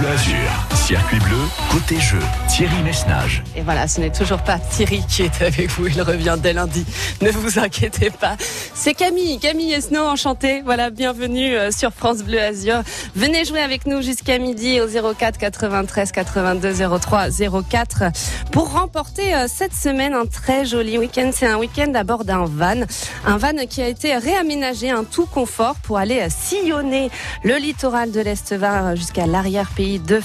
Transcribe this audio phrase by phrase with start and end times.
[0.00, 0.79] Bleu.
[0.90, 1.38] Circuit bleu,
[1.70, 3.44] côté jeu, Thierry Messnage.
[3.54, 5.86] Et voilà, ce n'est toujours pas Thierry qui est avec vous.
[5.86, 6.84] Il revient dès lundi.
[7.22, 8.36] Ne vous inquiétez pas.
[8.74, 10.62] C'est Camille, Camille Esno, enchantée.
[10.62, 12.82] Voilà, bienvenue euh, sur France Bleu Azur.
[13.14, 17.28] Venez jouer avec nous jusqu'à midi au 04 93 82 03
[17.70, 18.02] 04
[18.50, 21.30] pour remporter euh, cette semaine un très joli week-end.
[21.32, 22.80] C'est un week-end à bord d'un van.
[23.24, 27.12] Un van qui a été réaménagé, un tout confort pour aller sillonner
[27.44, 30.18] le littoral de l'Est-Var jusqu'à l'arrière-pays de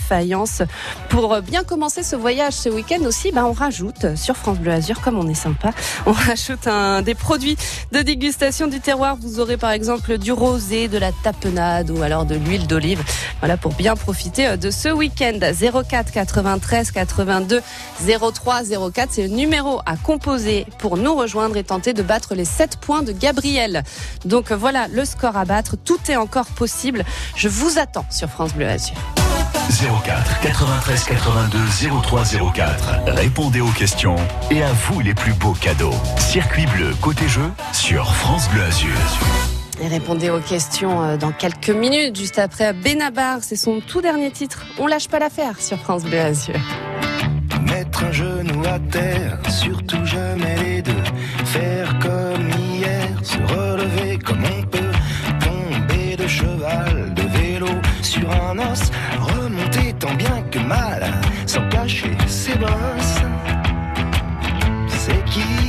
[1.10, 5.02] Pour bien commencer ce voyage ce week-end aussi, bah, on rajoute sur France Bleu Azur,
[5.02, 5.72] comme on est sympa,
[6.06, 6.68] on rajoute
[7.04, 7.58] des produits
[7.92, 9.18] de dégustation du terroir.
[9.20, 13.04] Vous aurez par exemple du rosé, de la tapenade ou alors de l'huile d'olive.
[13.40, 15.40] Voilà pour bien profiter de ce week-end.
[15.42, 17.62] 04 93 82
[18.34, 18.62] 03
[18.94, 22.78] 04, c'est le numéro à composer pour nous rejoindre et tenter de battre les 7
[22.78, 23.84] points de Gabriel.
[24.26, 25.76] Donc voilà le score à battre.
[25.84, 27.04] Tout est encore possible.
[27.36, 28.96] Je vous attends sur France Bleu Azur.
[29.70, 31.60] 04 93 82
[32.04, 33.00] 03 04.
[33.08, 34.16] Répondez aux questions
[34.52, 35.94] et à vous les plus beaux cadeaux.
[36.18, 38.96] Circuit bleu côté jeu sur France Bleu Azur.
[39.82, 43.40] Et répondez aux questions euh, dans quelques minutes, juste après Benabar.
[43.42, 44.66] C'est son tout dernier titre.
[44.78, 46.56] On lâche pas l'affaire sur France Bleu Azur.
[47.62, 51.04] Mettre un genou à terre, surtout jamais les deux.
[51.46, 54.92] Faire comme hier, se relever comme on peut.
[55.40, 57.68] Tomber de cheval, de vélo,
[58.04, 58.92] sur un os.
[60.18, 61.12] Bien que mal,
[61.46, 63.22] sans cacher ses bosses.
[64.88, 65.65] C'est qui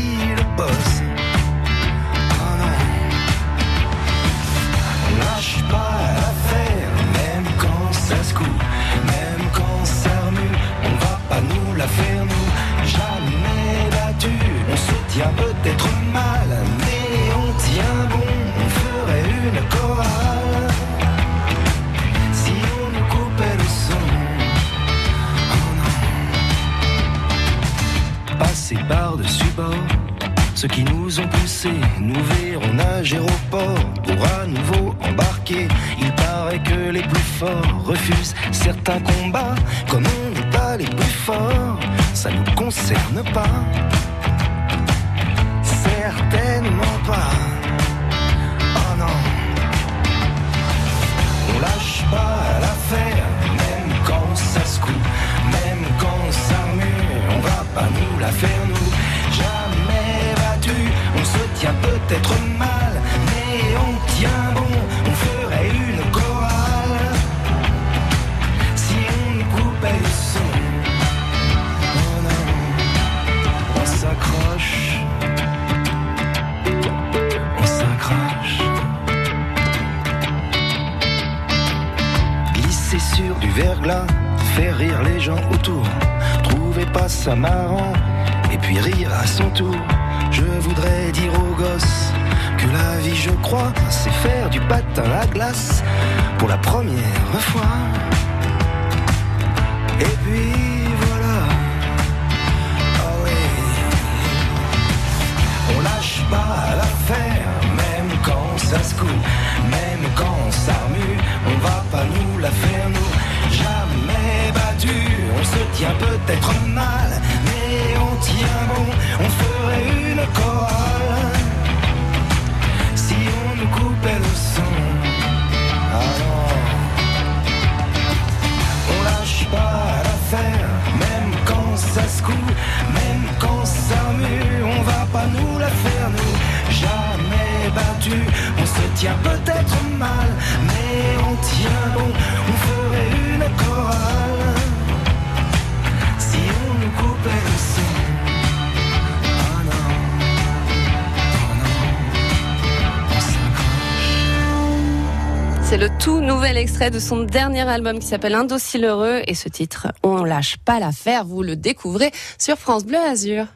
[156.77, 160.79] extrait de son dernier album qui s'appelle Indocile Heureux et ce titre, on lâche pas
[160.79, 163.47] l'affaire, vous le découvrez sur France Bleu Azur.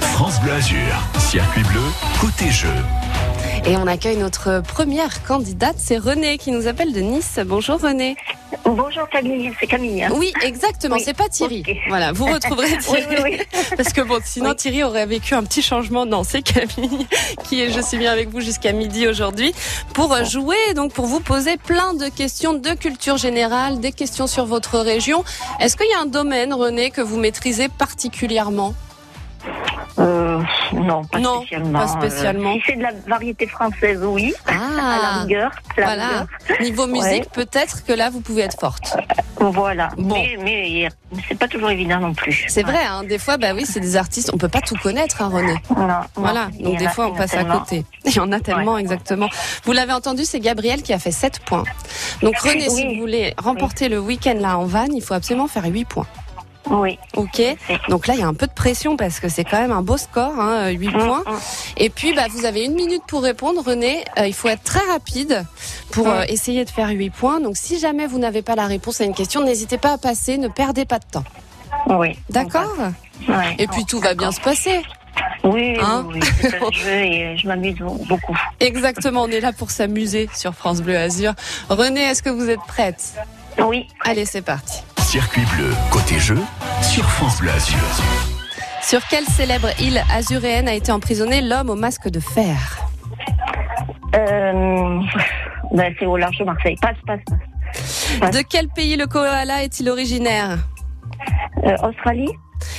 [0.00, 1.80] France Bleu Azur, circuit bleu,
[2.20, 2.68] côté jeu.
[3.66, 7.40] Et on accueille notre première candidate, c'est René qui nous appelle de Nice.
[7.44, 8.16] Bonjour René.
[8.64, 10.02] Bonjour Camille, c'est Camille.
[10.04, 10.10] hein.
[10.14, 11.62] Oui, exactement, Oui, c'est pas Thierry.
[11.88, 13.04] Voilà, vous retrouverez Thierry.
[13.10, 13.60] oui, oui.
[13.76, 14.54] Parce que bon, sinon.
[14.54, 16.06] Thierry aurait vécu un petit changement.
[16.06, 17.06] Non, c'est Camille
[17.44, 19.52] qui est, je suis bien avec vous jusqu'à midi aujourd'hui
[19.94, 24.46] pour jouer, donc pour vous poser plein de questions de culture générale, des questions sur
[24.46, 25.24] votre région.
[25.60, 28.74] Est-ce qu'il y a un domaine, René, que vous maîtrisez particulièrement?
[29.98, 30.40] Euh,
[30.72, 31.78] non, pas Non, spécialement.
[31.80, 32.50] pas spécialement.
[32.50, 34.32] Euh, si c'est de la variété française, oui.
[34.46, 35.50] À la Ah, rigueur.
[35.76, 36.06] la voilà.
[36.08, 36.60] rigueur.
[36.60, 37.28] Niveau musique, Ouais.
[37.32, 38.96] peut-être que là, vous pouvez être forte.
[39.40, 39.88] Voilà.
[39.98, 40.14] Bon.
[40.14, 40.88] Mais, mais
[41.28, 42.44] c'est pas toujours évident non plus.
[42.48, 45.20] C'est vrai, hein, des fois, bah oui, c'est des artistes, on peut pas tout connaître,
[45.22, 45.54] hein, René.
[45.76, 47.84] Non, Voilà, donc des fois on passe à côté.
[48.04, 49.28] Il y en a tellement, exactement.
[49.64, 51.64] Vous l'avez entendu, c'est Gabriel qui a fait 7 points.
[52.22, 55.64] Donc René, si vous voulez remporter le week-end là en van, il faut absolument faire
[55.66, 56.06] 8 points.
[56.70, 56.98] Oui.
[57.16, 57.40] Ok
[57.88, 59.80] Donc là, il y a un peu de pression parce que c'est quand même un
[59.82, 61.22] beau score, hein, 8 Mm, points.
[61.26, 61.38] mm.
[61.78, 64.04] Et puis, bah, vous avez une minute pour répondre, René.
[64.18, 65.44] Euh, il faut être très rapide
[65.92, 67.40] pour euh, essayer de faire 8 points.
[67.40, 70.36] Donc si jamais vous n'avez pas la réponse à une question, n'hésitez pas à passer,
[70.36, 71.24] ne perdez pas de temps.
[71.86, 72.18] Oui.
[72.28, 72.74] D'accord?
[73.28, 73.54] Ouais.
[73.58, 74.82] Et puis tout va bien se passer.
[75.44, 76.28] Oui, Hein oui, oui.
[76.40, 78.36] C'est un jeu et je m'amuse beaucoup.
[78.60, 81.32] Exactement, on est là pour s'amuser sur France Bleu Azur.
[81.70, 83.14] René, est-ce que vous êtes prête?
[83.58, 83.88] Oui.
[84.04, 84.82] Allez, c'est parti.
[85.10, 86.38] Circuit bleu, côté jeu,
[86.82, 87.78] sur France Bleu Azur.
[88.82, 92.78] Sur quelle célèbre île azuréenne a été emprisonné l'homme au masque de fer
[94.14, 95.00] Euh,
[95.72, 96.76] ben, c'est au large de Marseille.
[96.82, 97.20] Passe, passe,
[98.20, 98.34] passe.
[98.36, 100.58] De quel pays le koala est-il originaire
[101.64, 102.30] Euh, Australie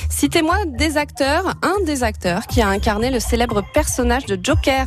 [0.08, 4.86] Citez-moi des acteurs, un des acteurs qui a incarné le célèbre personnage de Joker.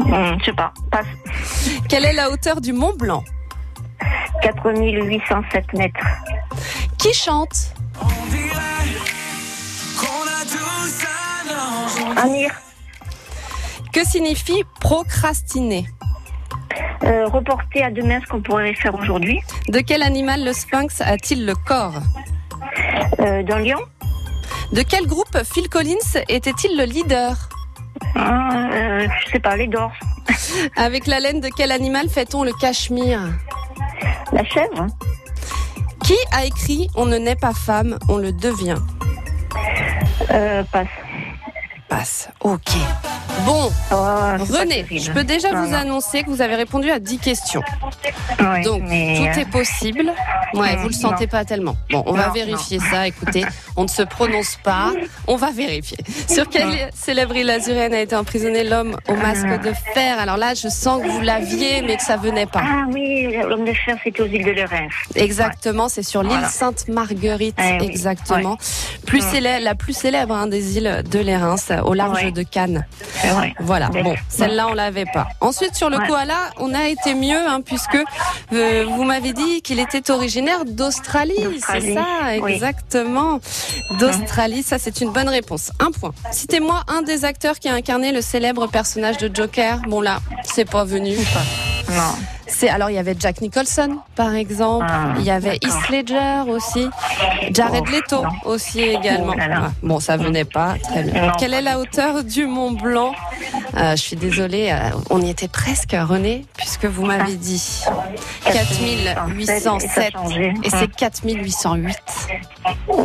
[0.00, 0.72] Hum, Je sais pas.
[0.90, 1.06] Passe.
[1.88, 3.24] Quelle est la hauteur du Mont Blanc
[4.42, 6.06] 4807 mètres.
[6.98, 7.74] Qui chante
[12.16, 12.50] Amir,
[13.92, 15.86] Que signifie procrastiner
[17.04, 19.40] euh, reporter à demain ce qu'on pourrait faire aujourd'hui.
[19.68, 22.00] De quel animal le sphinx a-t-il le corps?
[23.18, 23.80] Euh, dans Lyon
[24.72, 27.48] De quel groupe Phil Collins était-il le leader?
[28.14, 29.98] Hein, euh, Je sais pas, les dorses.
[30.76, 33.20] Avec la laine de quel animal fait-on le cachemire?
[34.32, 34.86] La chèvre
[36.04, 38.78] Qui a écrit On ne naît pas femme, on le devient
[40.30, 40.88] euh, Passe.
[41.88, 42.28] Passe.
[42.40, 42.70] Ok.
[43.46, 43.94] Bon, Oh,
[44.50, 45.78] René, je peux déjà Non, vous non.
[45.78, 47.62] annoncer que vous avez répondu à 10 questions.
[48.64, 50.12] Donc, mais, tout euh, est possible.
[50.54, 51.30] Ouais, vous le sentez non.
[51.30, 51.76] pas tellement.
[51.90, 53.06] Bon, on va vérifier ça.
[53.08, 53.44] Écoutez,
[53.76, 54.92] on ne se prononce pas.
[55.26, 55.96] On va vérifier.
[56.28, 57.56] Sur quelle célèbre île a
[58.00, 60.18] été emprisonné l'homme au masque de fer?
[60.20, 62.62] Alors là, je sens que vous l'aviez, mais que ça venait pas.
[62.64, 64.88] Ah oui, l'homme de fer, c'était aux îles de Lérins.
[65.16, 66.48] Exactement, c'est sur l'île Voilà.
[66.48, 68.56] Sainte-Marguerite, Eh oui, exactement.
[69.06, 69.30] Plus Mm.
[69.30, 72.30] célèbre, la plus célèbre hein, des îles de l'Érins, au large Ouais.
[72.30, 72.86] de Cannes.
[73.22, 73.54] C'est vrai.
[73.60, 75.28] Voilà, bon, celle-là on l'avait pas.
[75.40, 76.06] Ensuite sur le Ouais.
[76.08, 77.96] koala, on a été mieux hein, puisque
[78.52, 81.36] euh, vous m'avez dit qu'il était originaire d'Australie,
[81.66, 82.04] c'est ça,
[82.40, 82.52] oui.
[82.54, 83.38] exactement.
[83.98, 85.70] D'Australie, ça c'est une bonne réponse.
[85.78, 86.12] Un point.
[86.32, 89.78] Citez-moi un des acteurs qui a incarné le célèbre personnage de Joker.
[89.88, 91.16] Bon là, c'est pas venu.
[91.88, 92.14] Non.
[92.54, 95.56] C'est alors il y avait Jack Nicholson par exemple, Ah, il y avait.
[95.56, 96.86] Heath Ledger aussi,
[97.52, 99.32] Jared Oh, Leto aussi également.
[99.34, 99.60] Oh là là.
[99.62, 99.68] Ouais.
[99.82, 101.26] Bon, ça venait pas très bien.
[101.26, 103.12] Non, Quelle est la hauteur du Mont Blanc?
[103.76, 107.82] Euh, Je suis désolée, euh, on y était presque René puisque vous m'avez dit
[108.44, 110.12] 4807
[110.62, 111.96] et c'est 4808.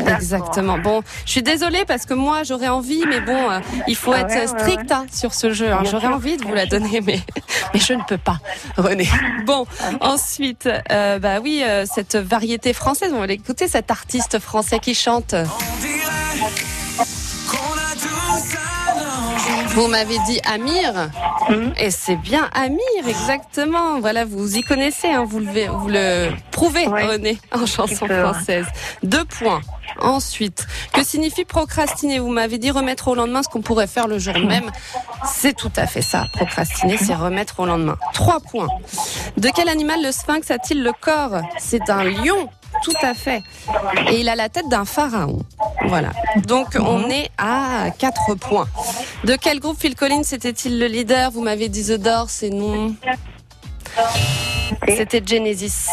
[0.08, 0.78] Exactement.
[0.78, 4.22] Bon, je suis désolée parce que moi j'aurais envie, mais bon, euh, il faut Ah
[4.22, 5.72] être strict hein, sur ce jeu.
[5.72, 5.84] hein.
[5.90, 7.20] J'aurais envie de vous la donner, mais
[7.74, 8.38] mais je ne peux pas,
[8.78, 9.08] René.
[9.46, 9.66] Bon,
[10.02, 14.94] ensuite, euh, bah oui, euh, cette variété française, on va l'écouter, cet artiste français qui
[14.94, 15.36] chante.
[19.78, 21.12] Vous m'avez dit Amir,
[21.50, 21.74] Mhm.
[21.78, 24.00] et c'est bien Amir, exactement.
[24.00, 27.06] Voilà, vous y connaissez, hein, vous, le, vous le prouvez, Ouais.
[27.06, 28.66] René, en chanson française.
[29.04, 29.62] Deux points.
[30.02, 32.18] Ensuite, que signifie procrastiner?
[32.18, 34.72] Vous m'avez dit remettre au lendemain ce qu'on pourrait faire le jour même.
[35.26, 36.26] C'est tout à fait ça.
[36.34, 37.98] Procrastiner, c'est remettre au lendemain.
[38.14, 38.68] Trois points.
[39.38, 41.42] De quel animal le sphinx a-t-il le corps?
[41.60, 42.50] C'est un lion.
[42.84, 43.44] Tout à fait.
[44.10, 45.40] Et il a la tête d'un pharaon.
[45.88, 46.12] Voilà.
[46.46, 48.68] Donc on est à 4 points.
[49.24, 51.32] De quel groupe Phil Collins était-il le leader?
[51.32, 52.96] Vous m'avez dit The Doors, c'est non.
[54.88, 55.88] C'était Genesis.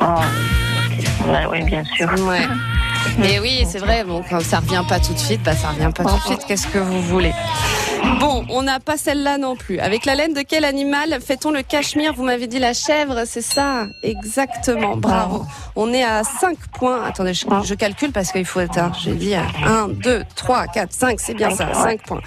[0.00, 0.04] Oh.
[1.26, 2.08] Ouais, oui, bien sûr.
[2.26, 2.42] Ouais.
[3.18, 5.90] Mais oui, c'est vrai, bon, quand ça revient pas tout de suite, bah ça revient
[5.94, 7.32] pas tout de suite, qu'est-ce que vous voulez?
[8.20, 9.80] Bon, on n'a pas celle-là non plus.
[9.80, 12.14] Avec la laine de quel animal fait-on le cachemire?
[12.14, 13.86] Vous m'avez dit la chèvre, c'est ça?
[14.04, 15.44] Exactement, bravo.
[15.74, 17.02] On est à 5 points.
[17.04, 18.78] Attendez, je, je calcule parce qu'il faut être...
[18.78, 22.20] hein, J'ai dit 1, 2, 3, 4, 5, c'est bien ça, 5 points.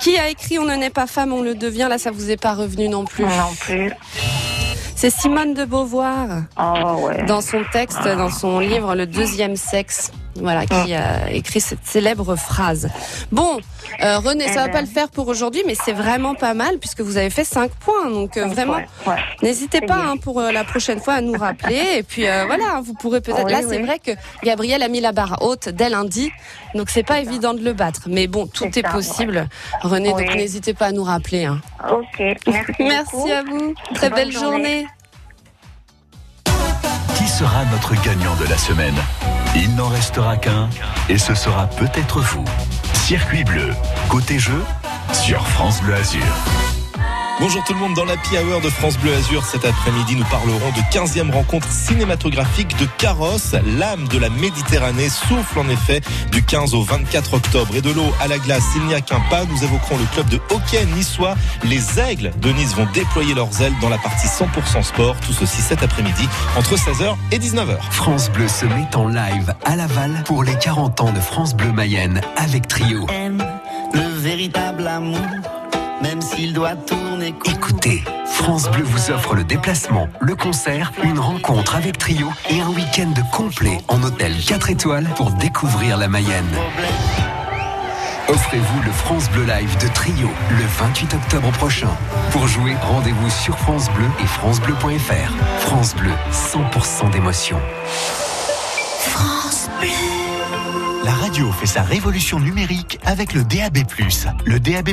[0.00, 2.36] Qui a écrit On ne naît pas femme, on le devient Là, ça vous est
[2.40, 3.24] pas revenu non plus.
[3.24, 3.92] Non plus.
[4.94, 6.26] C'est Simone de Beauvoir
[6.58, 7.24] Oh, ouais.
[7.24, 10.10] dans son texte, dans son livre Le deuxième sexe,
[10.40, 12.88] voilà, qui a écrit cette célèbre phrase.
[13.32, 13.58] Bon,
[14.02, 14.72] euh, René, ça va Eh ben.
[14.72, 17.70] pas le faire pour aujourd'hui, mais c'est vraiment pas mal puisque vous avez fait 5
[17.72, 18.10] points.
[18.10, 18.78] Donc euh, vraiment,
[19.42, 21.96] n'hésitez pas hein, pour euh, la prochaine fois à nous rappeler.
[21.98, 23.48] Et puis euh, voilà, vous pourrez peut-être.
[23.48, 24.12] Là, c'est vrai que
[24.44, 26.30] Gabriel a mis la barre haute dès lundi,
[26.74, 28.02] donc c'est pas évident de le battre.
[28.08, 29.48] Mais bon, tout est possible,
[29.82, 30.10] René.
[30.10, 31.44] Donc n'hésitez pas à nous rappeler.
[31.44, 31.60] hein.
[31.90, 32.72] Ok, merci.
[32.80, 33.74] Merci à vous.
[33.94, 34.86] Très Bonne belle journée.
[37.16, 38.94] Qui sera notre gagnant de la semaine?
[39.58, 40.68] Il n'en restera qu'un
[41.08, 42.44] et ce sera peut-être vous.
[42.92, 43.70] Circuit bleu,
[44.10, 44.62] côté jeu,
[45.14, 46.65] sur France Bleu Azur.
[47.38, 50.70] Bonjour tout le monde, dans l'Happy Hour de France Bleu Azur, cet après-midi, nous parlerons
[50.70, 53.54] de 15e rencontre cinématographique de Carrosse.
[53.78, 56.00] L'âme de la Méditerranée souffle en effet
[56.32, 57.76] du 15 au 24 octobre.
[57.76, 59.44] Et de l'eau à la glace, il n'y a qu'un pas.
[59.44, 61.34] Nous évoquerons le club de hockey niçois.
[61.62, 65.16] Les Aigles de Nice vont déployer leurs ailes dans la partie 100% sport.
[65.20, 66.26] Tout ceci cet après-midi,
[66.56, 67.76] entre 16h et 19h.
[67.90, 71.70] France Bleu se met en live à Laval pour les 40 ans de France Bleu
[71.70, 73.06] Mayenne avec Trio.
[73.92, 75.20] Le véritable amour
[76.02, 77.34] même s'il doit tourner.
[77.44, 82.68] Écoutez, France Bleu vous offre le déplacement, le concert, une rencontre avec Trio et un
[82.68, 86.44] week-end complet en hôtel 4 étoiles pour découvrir la Mayenne.
[88.28, 91.90] Offrez-vous le France Bleu Live de Trio le 28 octobre prochain.
[92.32, 95.60] Pour jouer, rendez-vous sur France Bleu et francebleu.fr.
[95.60, 97.60] France Bleu, 100% d'émotion.
[99.00, 100.25] France Bleu.
[101.06, 103.78] La radio fait sa révolution numérique avec le DAB+.
[104.44, 104.90] Le DAB+,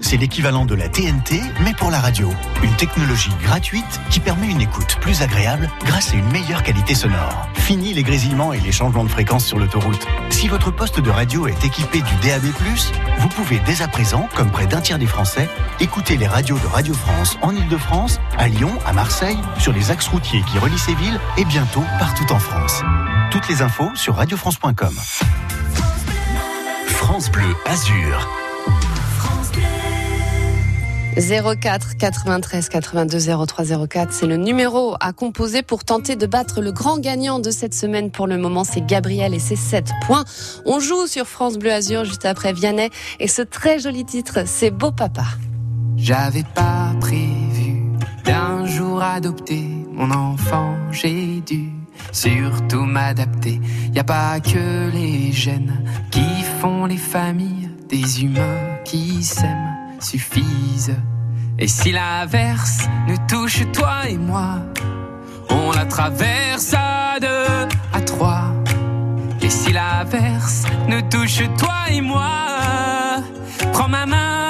[0.00, 2.30] c'est l'équivalent de la TNT, mais pour la radio.
[2.62, 7.46] Une technologie gratuite qui permet une écoute plus agréable grâce à une meilleure qualité sonore.
[7.56, 10.06] Fini les grésillements et les changements de fréquence sur l'autoroute.
[10.30, 12.46] Si votre poste de radio est équipé du DAB+,
[13.18, 15.46] vous pouvez dès à présent, comme près d'un tiers des Français,
[15.78, 20.08] écouter les radios de Radio France en Ile-de-France, à Lyon, à Marseille, sur les axes
[20.08, 22.82] routiers qui relient ces villes et bientôt partout en France.
[23.30, 24.94] Toutes les infos sur radiofrance.com.
[26.86, 28.28] France Bleu Azur.
[31.16, 36.72] 04 93 82 03 04, c'est le numéro à composer pour tenter de battre le
[36.72, 38.10] grand gagnant de cette semaine.
[38.10, 40.24] Pour le moment, c'est Gabriel et ses 7 points.
[40.64, 44.70] On joue sur France Bleu Azur juste après Vianney et ce très joli titre, c'est
[44.70, 45.24] Beau Papa.
[45.96, 47.84] J'avais pas prévu
[48.24, 51.79] d'un jour adopter mon enfant, j'ai dû
[52.12, 53.60] surtout m'adapter.
[53.94, 60.96] Y a pas que les gènes qui font les familles, des humains qui s'aiment suffisent.
[61.58, 64.60] Et si l'averse nous touche toi et moi,
[65.50, 68.54] on la traverse à deux, à trois.
[69.42, 72.30] Et si l'averse nous touche toi et moi,
[73.72, 74.49] prends ma main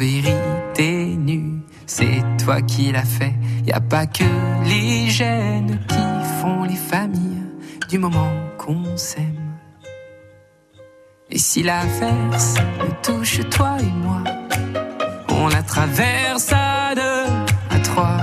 [0.00, 1.60] vérité nue.
[1.86, 3.34] C'est toi qui l'as fait,
[3.66, 4.24] y a pas que
[4.64, 7.44] les gènes qui font les familles
[7.90, 9.58] du moment qu'on s'aime.
[11.28, 14.24] Et si l'averse nous touche toi et moi,
[15.28, 17.26] on la traverse à deux,
[17.70, 18.20] à trois.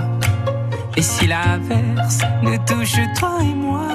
[0.96, 3.88] Et si l'averse nous touche toi et moi,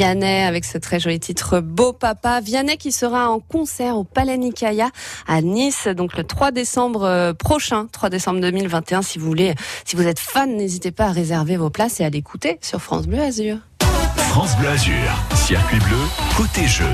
[0.00, 2.40] Vianney avec ce très joli titre Beau Papa.
[2.40, 4.88] Vianney qui sera en concert au Palais Nicaïa
[5.28, 9.02] à Nice, donc le 3 décembre euh, prochain, 3 décembre 2021.
[9.02, 9.54] Si vous voulez,
[9.84, 13.06] si vous êtes fan, n'hésitez pas à réserver vos places et à l'écouter sur France
[13.08, 13.58] Bleu Azur.
[14.16, 14.94] France Bleu Azur,
[15.34, 15.98] circuit bleu,
[16.34, 16.88] côté jeu.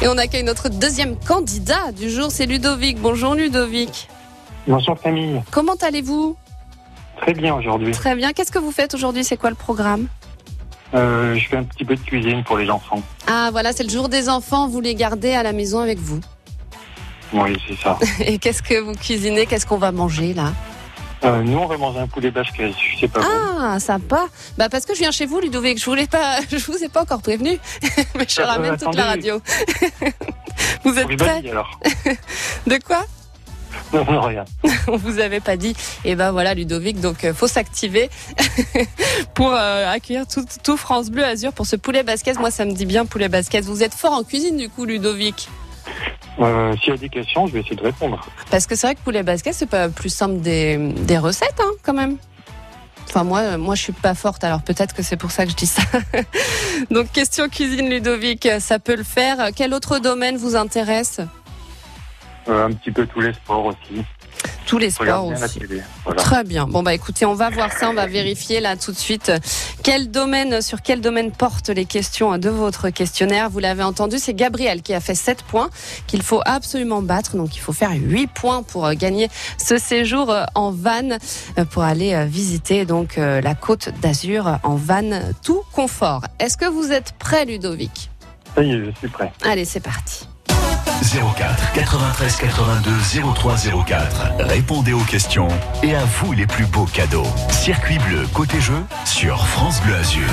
[0.00, 3.00] Et on accueille notre deuxième candidat du jour, c'est Ludovic.
[3.00, 4.06] Bonjour Ludovic.
[4.68, 5.42] Bonjour Camille.
[5.50, 6.36] Comment allez-vous?
[7.20, 7.90] Très bien aujourd'hui.
[7.90, 8.32] Très bien.
[8.32, 9.24] Qu'est-ce que vous faites aujourd'hui?
[9.24, 10.06] C'est quoi le programme?
[10.94, 13.02] Euh, je fais un petit peu de cuisine pour les enfants.
[13.26, 14.68] Ah voilà, c'est le jour des enfants.
[14.68, 16.20] Vous les gardez à la maison avec vous.
[17.32, 17.98] Oui, c'est ça.
[18.20, 19.46] Et qu'est-ce que vous cuisinez?
[19.46, 20.52] Qu'est-ce qu'on va manger là?
[21.24, 22.72] Euh, nous, on va manger un poulet basquez.
[22.72, 23.26] Je sais pas vous.
[23.58, 24.26] Ah, sympa.
[24.58, 25.78] Bah parce que je viens chez vous, Ludovic.
[25.78, 27.58] Je voulais pas, je vous ai pas encore prévenu,
[28.14, 29.40] mais je Euh, ramène toute la radio.
[30.84, 31.42] vous êtes prêts?
[32.66, 33.04] De quoi?
[33.92, 34.44] Non, non, rien.
[34.88, 35.74] On vous avait pas dit.
[36.04, 37.00] Et ben voilà, Ludovic.
[37.00, 38.10] Donc euh, faut s'activer
[39.34, 42.32] pour euh, accueillir tout, tout France Bleu Azur pour ce poulet basquez.
[42.34, 43.60] Moi, ça me dit bien poulet basquez.
[43.60, 45.48] Vous êtes fort en cuisine du coup, Ludovic.
[46.38, 48.20] Euh, S'il y a des questions, je vais essayer de répondre.
[48.50, 51.70] Parce que c'est vrai que poulet basquez, c'est pas plus simple des, des recettes, hein,
[51.82, 52.18] quand même.
[53.08, 55.56] Enfin, moi, moi, je suis pas forte, alors peut-être que c'est pour ça que je
[55.56, 55.82] dis ça.
[56.90, 59.50] Donc, question cuisine, Ludovic, ça peut le faire.
[59.54, 61.20] Quel autre domaine vous intéresse?
[62.48, 64.02] Un petit peu tous les sports aussi.
[64.66, 65.60] Tous les sports aussi.
[65.60, 65.82] télé.
[66.04, 66.22] Voilà.
[66.22, 66.66] Très bien.
[66.66, 69.30] Bon bah écoutez, on va voir ça, on va vérifier là tout de suite
[69.82, 73.48] quel domaine sur quel domaine portent les questions de votre questionnaire?
[73.48, 75.70] Vous l'avez entendu, c'est Gabriel qui a fait 7 points
[76.08, 77.36] qu'il faut absolument battre.
[77.36, 81.10] Donc il faut faire 8 points pour euh, gagner ce séjour euh, en van
[81.58, 86.24] euh, pour aller euh, visiter donc euh, la Côte d'Azur en van tout confort.
[86.40, 88.10] Est-ce que vous êtes prêt Ludovic?
[88.56, 89.32] Ça y est, je suis prêt.
[89.44, 90.26] Allez, c'est parti.
[91.02, 92.90] 04 93 82
[93.34, 94.32] 03 04.
[94.40, 95.48] Répondez aux questions
[95.82, 97.26] et à vous les plus beaux cadeaux.
[97.50, 100.26] Circuit bleu, côté jeu, sur France Bleu Azur.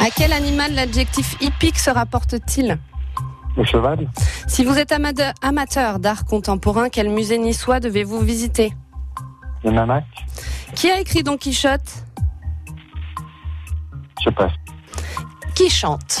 [0.00, 2.78] À quel animal l'adjectif hippique se rapporte-t-il?
[3.56, 4.08] Le cheval
[4.46, 8.72] Si vous êtes amade- amateur d'art contemporain, quel musée niçois devez-vous visiter?
[9.64, 10.04] Le mamac
[10.74, 12.04] Qui a écrit Don Quichotte?
[14.24, 14.52] Je passe.
[15.54, 16.20] Qui chante?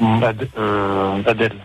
[0.00, 1.56] Ad- euh, Adèle.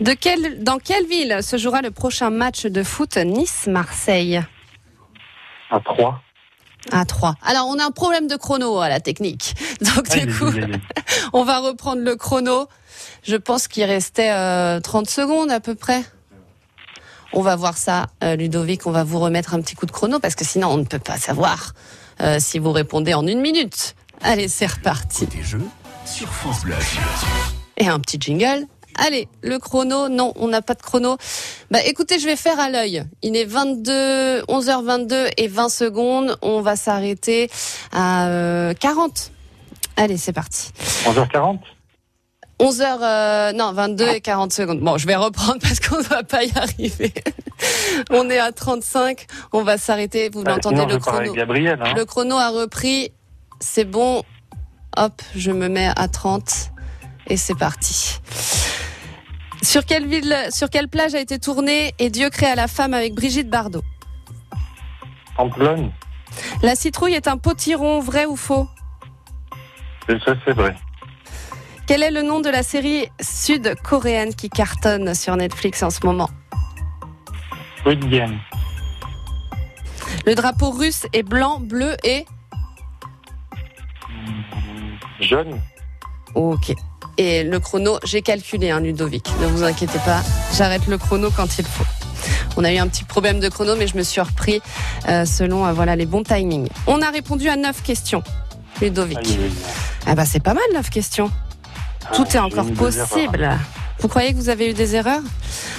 [0.00, 4.42] De quelle, Dans quelle ville se jouera le prochain match de foot Nice-Marseille
[5.70, 6.20] À 3.
[6.92, 7.34] À 3.
[7.42, 9.54] Alors, on a un problème de chrono à la technique.
[9.80, 10.50] Donc, du coup,
[11.32, 12.68] on va reprendre le chrono.
[13.24, 16.02] Je pense qu'il restait euh, 30 secondes à peu près.
[17.32, 18.86] On va voir ça, euh, Ludovic.
[18.86, 21.00] On va vous remettre un petit coup de chrono parce que sinon, on ne peut
[21.00, 21.72] pas savoir
[22.20, 23.96] euh, si vous répondez en une minute.
[24.22, 25.26] Allez, c'est reparti.
[25.26, 25.60] Côté jeu,
[26.04, 26.74] sur France Bleu.
[27.76, 28.66] Et un petit jingle.
[28.98, 31.18] Allez, le chrono, non, on n'a pas de chrono.
[31.70, 33.04] Bah écoutez, je vais faire à l'œil.
[33.22, 36.38] Il est 22, 11h22 et 20 secondes.
[36.40, 37.50] On va s'arrêter
[37.92, 39.32] à euh, 40.
[39.98, 40.70] Allez, c'est parti.
[41.04, 41.58] 11h40
[42.58, 44.80] 11h, euh, non, 22 et 40 secondes.
[44.80, 47.12] Bon, je vais reprendre parce qu'on ne va pas y arriver.
[48.10, 49.26] on est à 35.
[49.52, 50.30] On va s'arrêter.
[50.32, 51.32] Vous Bah, l'entendez, sinon, le chrono.
[51.34, 51.78] Gabriel.
[51.82, 51.92] Hein.
[51.94, 53.12] Le chrono a repris.
[53.60, 54.22] C'est bon.
[54.96, 56.70] Hop, je me mets à 30
[57.28, 58.18] et c'est parti.
[59.62, 63.14] Sur quelle ville, sur quelle plage a été tournée Et Dieu créa la femme avec
[63.14, 63.82] Brigitte Bardot
[65.36, 65.92] Pamplonne.
[66.62, 68.68] La citrouille est un potiron, vrai ou faux?
[70.08, 70.76] C'est ça, c'est vrai.
[71.86, 76.30] Quel est le nom de la série sud-coréenne qui cartonne sur Netflix en ce moment?
[77.80, 78.38] Squid Game.
[80.26, 82.26] Le drapeau russe est blanc, bleu et
[85.20, 85.60] Jaune.
[86.34, 86.74] Ok.
[87.18, 89.26] Et le chrono, j'ai calculé, hein, Ludovic.
[89.40, 90.22] Ne vous inquiétez pas,
[90.56, 91.84] j'arrête le chrono quand il faut.
[92.58, 94.60] On a eu un petit problème de chrono, mais je me suis repris
[95.08, 96.68] euh, selon euh, voilà les bons timings.
[96.86, 98.22] On a répondu à 9 questions,
[98.80, 99.18] Ludovic.
[99.18, 99.52] Aïe, aïe, aïe.
[100.06, 101.30] Ah bah c'est pas mal 9 questions.
[102.14, 102.74] Tout Ah, est j'ai encore erreurs.
[102.74, 103.50] possible.
[104.00, 105.22] Vous croyez que vous avez eu des erreurs?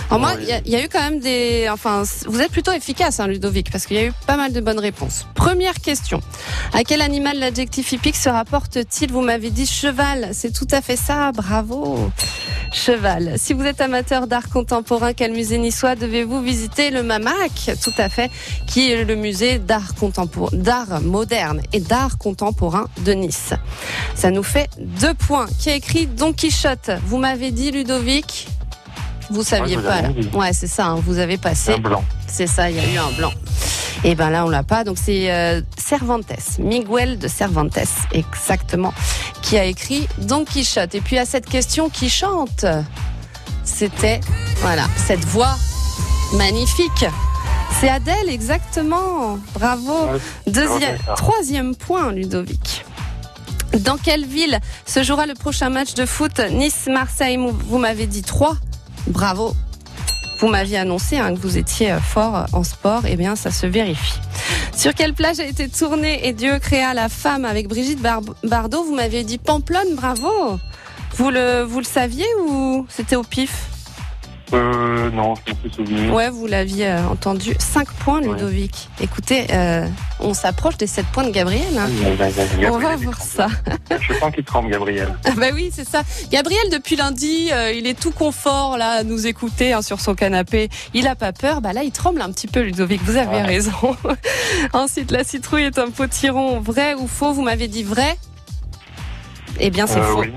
[0.10, 1.68] Alors moi, il y, y a eu quand même des...
[1.70, 4.62] Enfin, vous êtes plutôt efficace, hein, Ludovic, parce qu'il y a eu pas mal de
[4.62, 5.28] bonnes réponses.
[5.36, 6.22] Première question.
[6.74, 9.12] À quel animal l'adjectif hippique se rapporte-t-il?
[9.12, 10.30] Vous m'avez dit cheval.
[10.32, 11.34] C'est tout à fait ça.
[11.34, 12.10] Bravo.
[12.72, 13.34] Cheval.
[13.38, 16.90] Si vous êtes amateur d'art contemporain, quel musée niçois devez-vous visiter?
[16.90, 18.32] Le Mamac, tout à fait,
[18.66, 23.54] qui est le musée d'art contemporain, d'art moderne et d'art contemporain de Nice.
[24.16, 25.48] Ça nous fait deux points.
[25.60, 26.92] Qui a écrit Don Quichotte?
[27.06, 28.48] Vous m'avez dit Ludovic?
[29.30, 30.10] Vous saviez vous pas là.
[30.34, 30.88] Ouais, c'est ça.
[30.88, 31.74] hein, vous avez passé.
[31.74, 32.04] Un blanc.
[32.28, 33.32] C'est ça, il y a eu un blanc.
[34.04, 34.84] Et ben là, on l'a pas.
[34.84, 36.26] Donc c'est euh, Cervantes,
[36.60, 37.78] Miguel de Cervantes,
[38.12, 38.94] exactement,
[39.42, 40.94] qui a écrit Don Quichotte.
[40.96, 42.66] Et puis à cette question, qui chante
[43.64, 44.22] c'était
[44.62, 45.56] voilà cette voix
[46.34, 47.06] magnifique.
[47.80, 49.38] C'est Adèle, exactement.
[49.54, 50.08] Bravo.
[50.48, 52.86] Deuxième, troisième point, Ludovic.
[53.80, 58.56] Dans quelle ville se jouera le prochain match de foot Nice-Marseille Vous m'avez dit 3.
[59.08, 59.56] Bravo.
[60.40, 63.04] Vous m'aviez annoncé hein, que vous étiez euh, fort en sport.
[63.08, 64.20] Eh bien, ça se vérifie.
[64.76, 68.84] Sur quelle plage a été tournée Et Dieu créa la femme avec Brigitte Bar- Bardot
[68.84, 70.60] Vous m'aviez dit Pamplonne, bravo.
[71.16, 73.66] Vous le saviez ou c'était au pif?
[74.54, 76.12] Euh, non, je me souvenu.
[76.12, 77.56] Ouais, vous l'aviez euh, entendu.
[77.60, 78.28] 5 points, Ouais.
[78.30, 78.90] Ludovic.
[79.02, 79.86] Écoutez, euh,
[80.22, 81.78] on s'approche des 7 points de Gabriel.
[81.78, 81.90] hein.
[82.18, 83.48] Gabriel, On va voir ça.
[84.00, 85.14] Je sens qu'il tremble, Gabriel.
[85.26, 86.02] Ah bah oui, c'est ça.
[86.32, 90.16] Gabriel, depuis lundi, euh, il est tout confort là à nous écouter hein, sur son
[90.16, 90.70] canapé.
[90.94, 91.60] Il a pas peur.
[91.62, 93.02] Bah là, il tremble un petit peu, Ludovic.
[93.04, 93.42] Vous avez Ouais.
[93.44, 93.72] raison.
[94.74, 96.60] Ensuite, la citrouille est un potiron.
[96.62, 97.34] Vrai ou faux?
[97.34, 98.18] Vous m'avez dit vrai
[99.60, 100.22] Eh bien, c'est Euh, faux.
[100.22, 100.32] oui.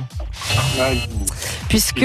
[0.80, 1.00] Ah, il-
[1.68, 2.04] Puisque.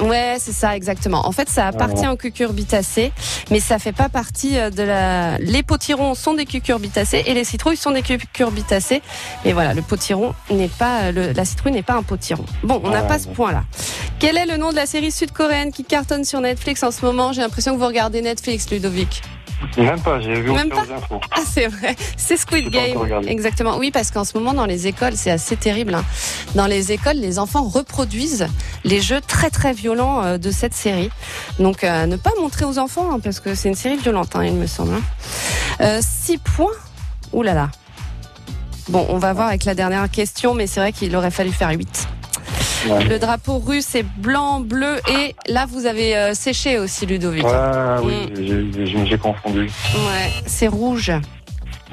[0.00, 1.26] Ouais, c'est ça, exactement.
[1.28, 3.12] En fait, ça appartient aux cucurbitacées,
[3.50, 5.38] mais ça fait pas partie euh, de la.
[5.38, 9.02] Les potirons sont des cucurbitacées et les citrouilles sont des cucurbitacées.
[9.44, 12.44] Mais voilà, le potiron n'est pas, euh, le- la citrouille n'est pas un potiron.
[12.64, 13.62] Bon, on n'a Ouais, pas ce point-là.
[14.18, 17.32] Quel est le nom de la série sud-coréenne qui cartonne sur Netflix en ce moment?
[17.32, 19.22] J'ai l'impression que vous regardez Netflix, Ludovic.
[19.78, 21.20] Même pas, j'ai vu Même aux infos.
[21.30, 21.96] Ah, c'est vrai.
[22.16, 23.28] C'est Squid pas Game.
[23.28, 23.76] Exactement.
[23.78, 25.94] Oui, parce qu'en ce moment, dans les écoles, c'est assez terrible.
[25.94, 26.04] hein.
[26.54, 28.46] Dans les écoles, les enfants reproduisent
[28.84, 31.10] les jeux très, très violents euh, de cette série.
[31.58, 34.44] Donc, euh, ne pas montrer aux enfants, hein, parce que c'est une série violente, hein,
[34.44, 34.94] il me semble.
[34.94, 35.00] hein.
[35.80, 36.72] Euh, six points.
[37.32, 37.70] Ouh là là.
[38.88, 41.70] Bon, on va voir avec la dernière question, mais c'est vrai qu'il aurait fallu faire
[41.70, 42.08] 8.
[42.88, 43.04] Ouais.
[43.04, 47.44] Le drapeau russe est blanc, bleu et là, vous avez euh, séché aussi, Ludovic.
[47.44, 47.50] Ouais,
[48.02, 48.86] oui, Mm.
[48.86, 49.62] j'ai j'ai confondu.
[49.94, 51.12] Ouais, c'est rouge.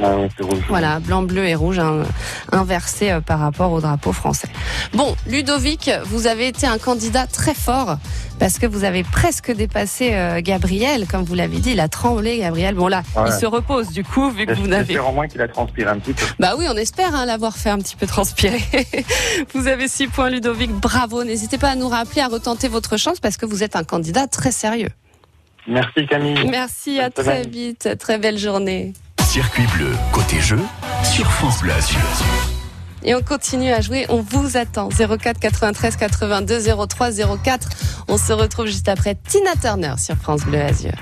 [0.02, 0.64] Ah, ouais, c'est rouge.
[0.70, 2.04] Voilà, blanc, bleu et rouge hein,
[2.52, 4.48] inversé euh, par rapport au drapeau français.
[4.94, 7.98] Bon, Ludovic, vous avez été un candidat très fort
[8.40, 12.40] parce que vous avez presque dépassé euh, Gabriel, comme vous l'avez dit, il a tremblé
[12.40, 12.74] Gabriel.
[12.76, 15.42] Bon là, il se repose du coup vu que vous n'avez J'espère au moins qu'il
[15.42, 16.26] a transpiré un petit peu.
[16.40, 18.62] bah oui, on espère hein, l'avoir fait un petit peu transpirer.
[19.54, 20.72] vous avez six points, Ludovic.
[20.72, 21.24] Bravo.
[21.24, 24.26] N'hésitez pas à nous rappeler à retenter votre chance parce que vous êtes un candidat
[24.28, 24.90] très sérieux.
[25.68, 26.50] Merci Camille.
[26.50, 27.50] Merci, à Bonne très semaine.
[27.52, 27.90] vite.
[28.00, 28.94] Très belle journée.
[29.34, 30.60] Circuit bleu, côté jeu,
[31.04, 32.00] sur France Bleu Azur.
[33.02, 34.06] Et on continue à jouer.
[34.10, 34.90] On vous attend.
[34.90, 37.10] 04 93 82 03
[37.44, 37.70] 04.
[38.10, 40.94] On se retrouve juste après Tina Turner sur France Bleu Azur.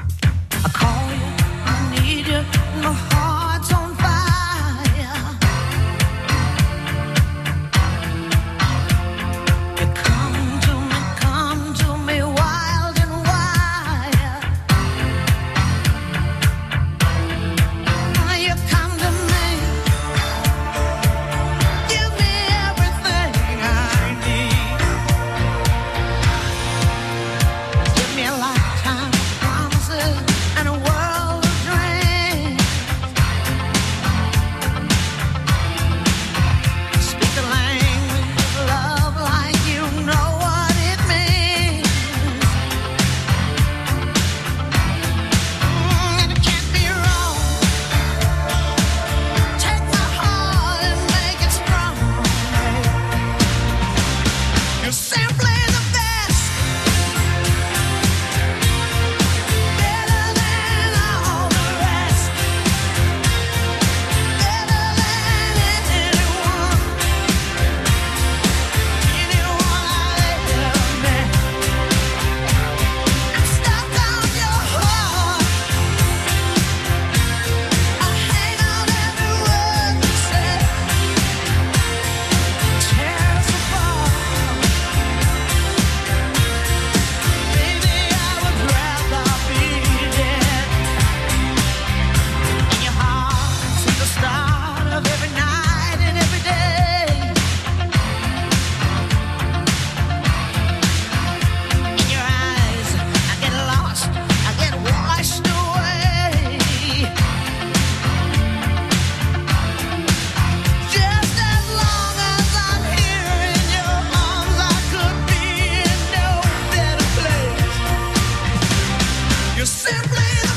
[119.62, 120.51] You simply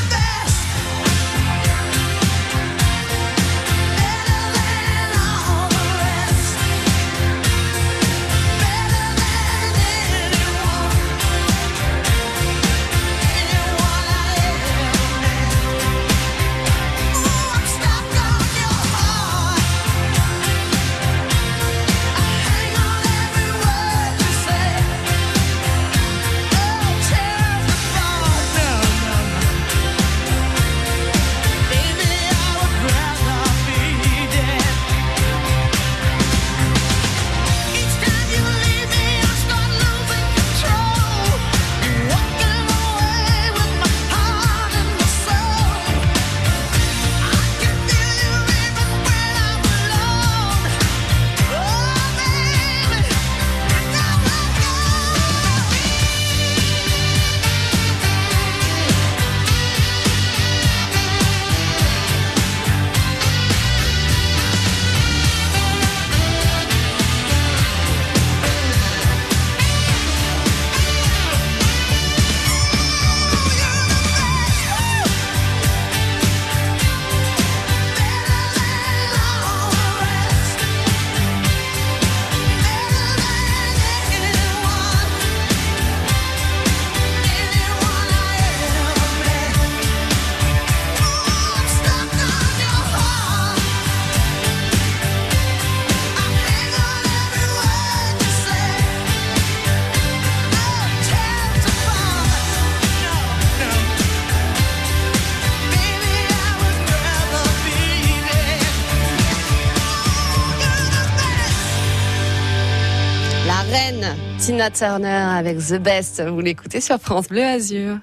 [114.65, 116.23] Tina Turner avec The Best.
[116.23, 117.97] Vous l'écoutez sur France Bleu Azur.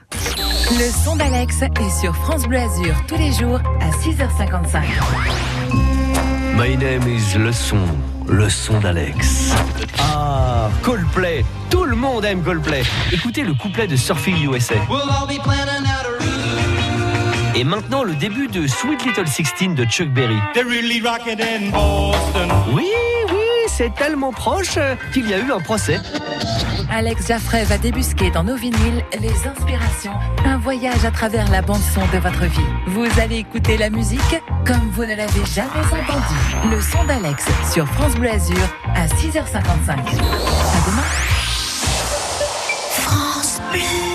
[0.71, 4.83] Le son d'Alex est sur France Bleu Azur tous les jours à 6h55.
[6.55, 7.79] My name is Le Son,
[8.27, 9.53] le son d'Alex.
[9.99, 11.43] Ah, Coldplay.
[11.69, 12.83] Tout le monde aime Coldplay.
[13.11, 14.75] Écoutez le couplet de Surfing USA.
[17.55, 20.37] Et maintenant le début de Sweet Little Sixteen de Chuck Berry.
[22.73, 23.10] Oui, oui,
[23.81, 25.99] c'est tellement proche euh, qu'il y a eu un procès.
[26.91, 30.13] Alex Jaffray va débusquer dans nos vinyles les inspirations.
[30.45, 32.61] Un voyage à travers la bande-son de votre vie.
[32.85, 34.21] Vous allez écouter la musique
[34.67, 36.75] comme vous ne l'avez jamais entendue.
[36.75, 39.89] Le son d'Alex sur France Bleu Azur à 6h55.
[39.89, 39.95] À
[40.85, 41.01] demain.
[42.91, 44.10] France Bleu.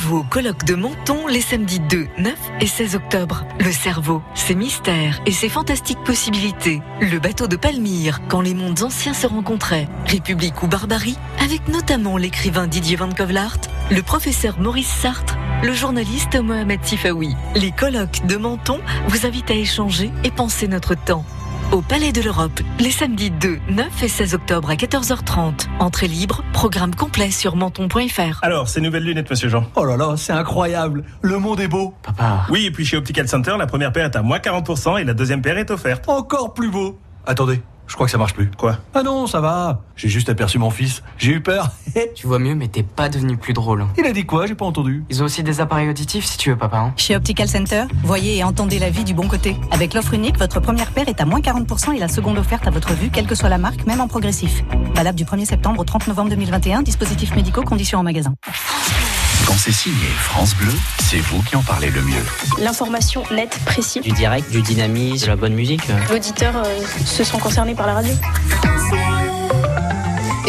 [0.00, 3.44] Rendez-vous au colloque de Menton les samedis 2, 9 et 16 octobre.
[3.58, 6.80] Le cerveau, ses mystères et ses fantastiques possibilités.
[7.00, 9.88] Le bateau de Palmyre, quand les mondes anciens se rencontraient.
[10.06, 13.58] République ou barbarie, avec notamment l'écrivain Didier Van Kovlart,
[13.90, 17.34] le professeur Maurice Sartre, le journaliste Mohamed Sifaoui.
[17.54, 21.24] Les colloques de Menton vous invitent à échanger et penser notre temps.
[21.72, 25.68] Au Palais de l'Europe, les samedis 2, 9 et 16 octobre à 14h30.
[25.78, 28.40] Entrée libre, programme complet sur menton.fr.
[28.42, 29.64] Alors, ces nouvelles lunettes, monsieur Jean?
[29.76, 31.04] Oh là là, c'est incroyable.
[31.22, 31.94] Le monde est beau.
[32.02, 32.44] Papa.
[32.50, 35.14] Oui, et puis chez Optical Center, la première paire est à moins 40% et la
[35.14, 36.08] deuxième paire est offerte.
[36.08, 36.98] Encore plus beau.
[37.24, 38.48] Attendez, je crois que ça marche plus.
[38.56, 38.78] Quoi?
[38.94, 39.82] Ah non, ça va.
[39.96, 41.02] J'ai juste aperçu mon fils.
[41.18, 41.72] J'ai eu peur.
[42.14, 43.84] tu vois mieux, mais t'es pas devenu plus drôle.
[43.98, 44.46] Il a dit quoi?
[44.46, 45.02] J'ai pas entendu.
[45.10, 46.78] Ils ont aussi des appareils auditifs si tu veux, papa.
[46.78, 46.94] Hein.
[46.96, 49.56] Chez Optical Center, voyez et entendez la vie du bon côté.
[49.72, 52.70] Avec l'offre unique, votre première paire est à moins 40% et la seconde offerte à
[52.70, 54.62] votre vue, quelle que soit la marque, même en progressif.
[54.94, 56.82] Valable du 1er septembre au 30 novembre 2021.
[56.82, 58.34] Dispositifs médicaux, conditions en magasin.
[59.46, 62.24] Quand c'est signé France Bleu, c'est vous qui en parlez le mieux.
[62.58, 64.02] L'information nette, précise.
[64.02, 65.82] Du direct, du dynamisme, de la bonne musique.
[66.12, 68.12] Auditeurs euh, se sont concernés par la radio.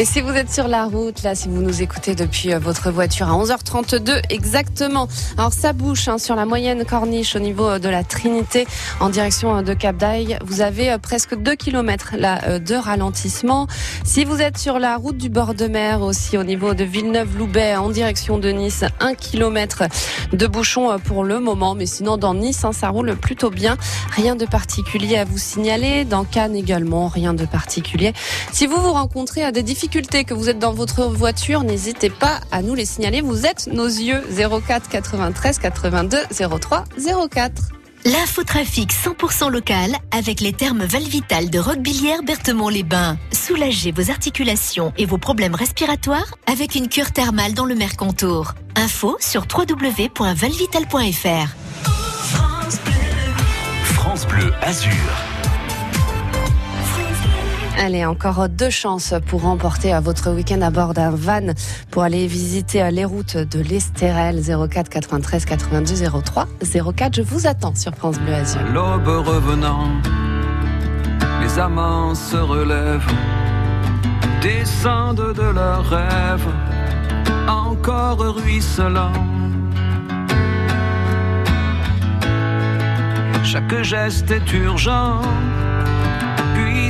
[0.02, 2.90] Et si vous êtes sur la route, là, si vous nous écoutez depuis euh, votre
[2.90, 7.78] voiture à 11h32 exactement, alors ça bouche hein, sur la moyenne corniche au niveau euh,
[7.78, 8.66] de la Trinité
[9.00, 10.40] en direction euh, de Cap d'Aille.
[10.44, 13.68] Vous avez presque 2 km là de ralentissement.
[14.04, 17.76] Si vous êtes sur la route du bord de mer aussi au niveau de Villeneuve-Loubet
[17.76, 19.84] en direction de Nice, 1 km
[20.34, 21.76] de bouchon pour le moment.
[21.76, 23.78] Mais sinon dans Nice, hein, ça roule plutôt bien.
[24.16, 26.06] Rien de particulier à vous signaler.
[26.06, 28.14] Dans Cannes également, rien de particulier.
[28.52, 32.40] Si vous vous rencontrez à des difficultés que vous êtes dans votre voiture, n'hésitez pas
[32.52, 33.22] à nous les signaler.
[33.22, 34.24] Vous êtes nos yeux
[34.66, 36.18] 04 93 82
[36.60, 36.86] 03
[37.30, 37.52] 04.
[38.06, 43.18] L'infotrafic 100% local avec les thermes Valvital de Roquebillière Berthemont-les-Bains.
[43.32, 48.54] Soulagez vos articulations et vos problèmes respiratoires avec une cure thermale dans le Mercontour.
[48.76, 51.50] Info sur www.valvital.fr.
[51.84, 52.94] France Bleu,
[53.84, 55.31] France Bleu Azur.
[57.84, 61.48] Allez, encore deux chances pour remporter votre week-end à bord d'un van
[61.90, 66.48] pour aller visiter les routes de l'Estérel 04 93 82 03
[66.96, 67.16] 04.
[67.16, 68.62] Je vous attends sur France Bleu Azur.
[68.72, 69.88] L'aube revenant,
[71.42, 73.12] les amants se relèvent,
[74.44, 76.48] descendent de leurs rêves,
[77.48, 79.12] encore ruisselant.
[83.44, 85.24] Chaque geste est urgent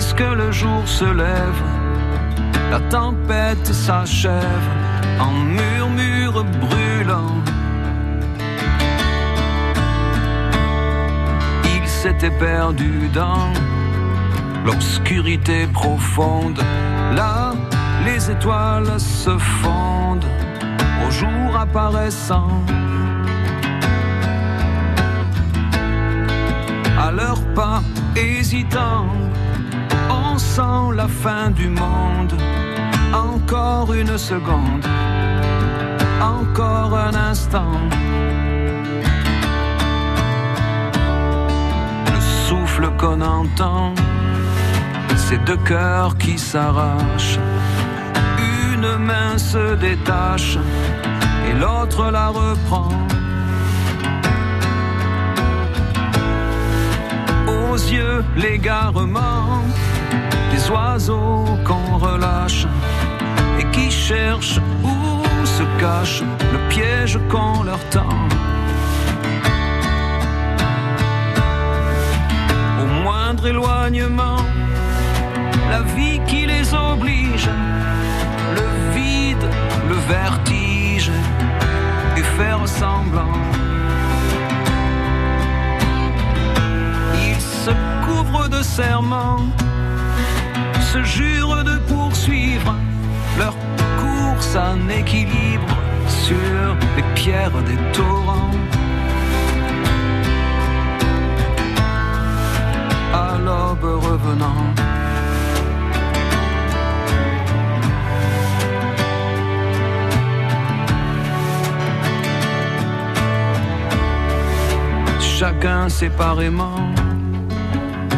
[0.02, 1.62] puisque le jour se lève,
[2.72, 4.68] la tempête s'achève
[5.20, 7.36] en murmure brûlant.
[11.76, 13.54] Il s'était perdu dans
[14.66, 16.60] l'obscurité profonde.
[17.16, 17.54] Là,
[18.04, 20.32] les étoiles se fondent
[21.06, 22.50] au jour apparaissant.
[27.00, 27.84] À leurs pas
[28.16, 29.06] hésitants,
[30.42, 32.34] sent la fin du monde.
[33.14, 34.86] Encore une seconde,
[36.40, 37.78] encore un instant.
[42.14, 43.94] Le souffle qu'on entend,
[45.16, 47.40] c'est deux cœurs qui s'arrachent.
[48.74, 50.58] Une main se détache
[51.48, 52.90] et l'autre la reprend.
[57.48, 59.62] Aux yeux, l'égarement
[60.74, 62.66] oiseaux qu'on relâche
[63.60, 68.18] et qui cherchent où se cache le piège qu'on leur tend.
[72.82, 74.44] Au moindre éloignement,
[75.70, 77.50] la vie qui les oblige,
[78.58, 79.48] le vide,
[79.90, 81.12] le vertige
[82.18, 83.38] et faire semblant.
[87.28, 87.72] Ils se
[88.06, 89.46] couvrent de serments
[90.94, 92.76] se jure de poursuivre
[94.56, 95.78] un équilibre
[96.08, 98.52] sur les pierres des torrents.
[103.14, 104.66] À l'aube revenant.
[115.20, 116.76] Chacun séparément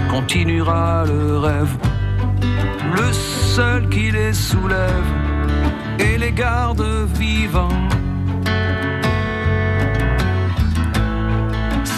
[0.09, 1.77] continuera le rêve,
[2.95, 5.09] le seul qui les soulève
[5.99, 7.87] et les garde vivants.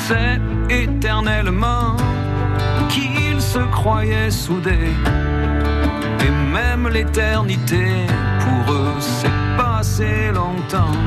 [0.08, 1.96] C'est éternellement
[2.90, 4.94] qu'ils se croyaient soudés,
[6.26, 7.86] et même l'éternité
[8.40, 10.98] pour eux c'est passé longtemps.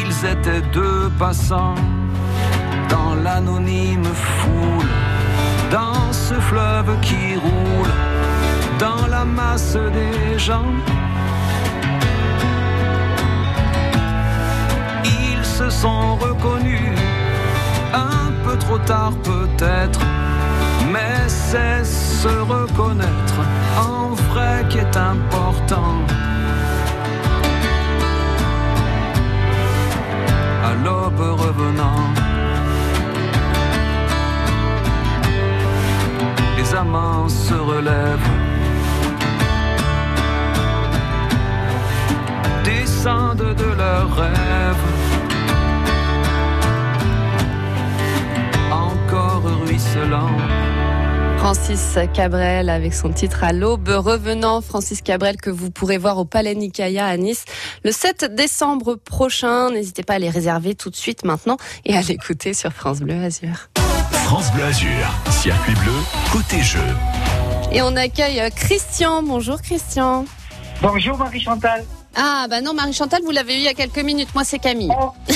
[0.00, 1.74] Ils étaient deux passants
[2.88, 4.94] dans l'anonyme foule,
[5.70, 7.92] dans ce fleuve qui roule,
[8.78, 10.72] dans la masse des gens.
[15.04, 16.98] Ils se sont reconnus,
[17.94, 20.00] un peu trop tard peut-être,
[20.92, 23.40] mais c'est se reconnaître
[23.78, 25.94] en vrai qui est important.
[30.64, 32.19] À l'aube revenant.
[36.56, 38.30] Les amants se relèvent,
[42.64, 44.86] descendent de leurs rêves,
[48.70, 50.36] encore ruisselant.
[51.40, 54.60] Francis Cabrel avec son titre à l'aube revenant.
[54.60, 57.46] Francis Cabrel que vous pourrez voir au Palais Nicaïa à Nice
[57.82, 59.70] le 7 décembre prochain.
[59.70, 63.14] N'hésitez pas à les réserver tout de suite maintenant et à l'écouter sur France Bleu
[63.24, 63.70] Azur.
[64.30, 64.88] France Bleu Azur,
[65.32, 65.92] circuit bleu,
[66.30, 66.78] côté jeu.
[67.72, 69.24] Et on accueille Christian.
[69.24, 70.24] Bonjour Christian.
[70.80, 71.84] Bonjour Marie-Chantal.
[72.14, 74.28] Ah bah non Marie-Chantal, vous l'avez eu il y a quelques minutes.
[74.32, 74.92] Moi c'est Camille.
[74.96, 75.10] Oh,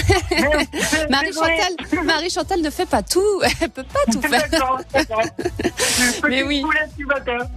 [1.11, 3.43] Marie-Chantal, Marie-Chantal ne fait pas tout.
[3.61, 4.47] Elle peut pas tout faire.
[6.29, 6.63] Mais oui.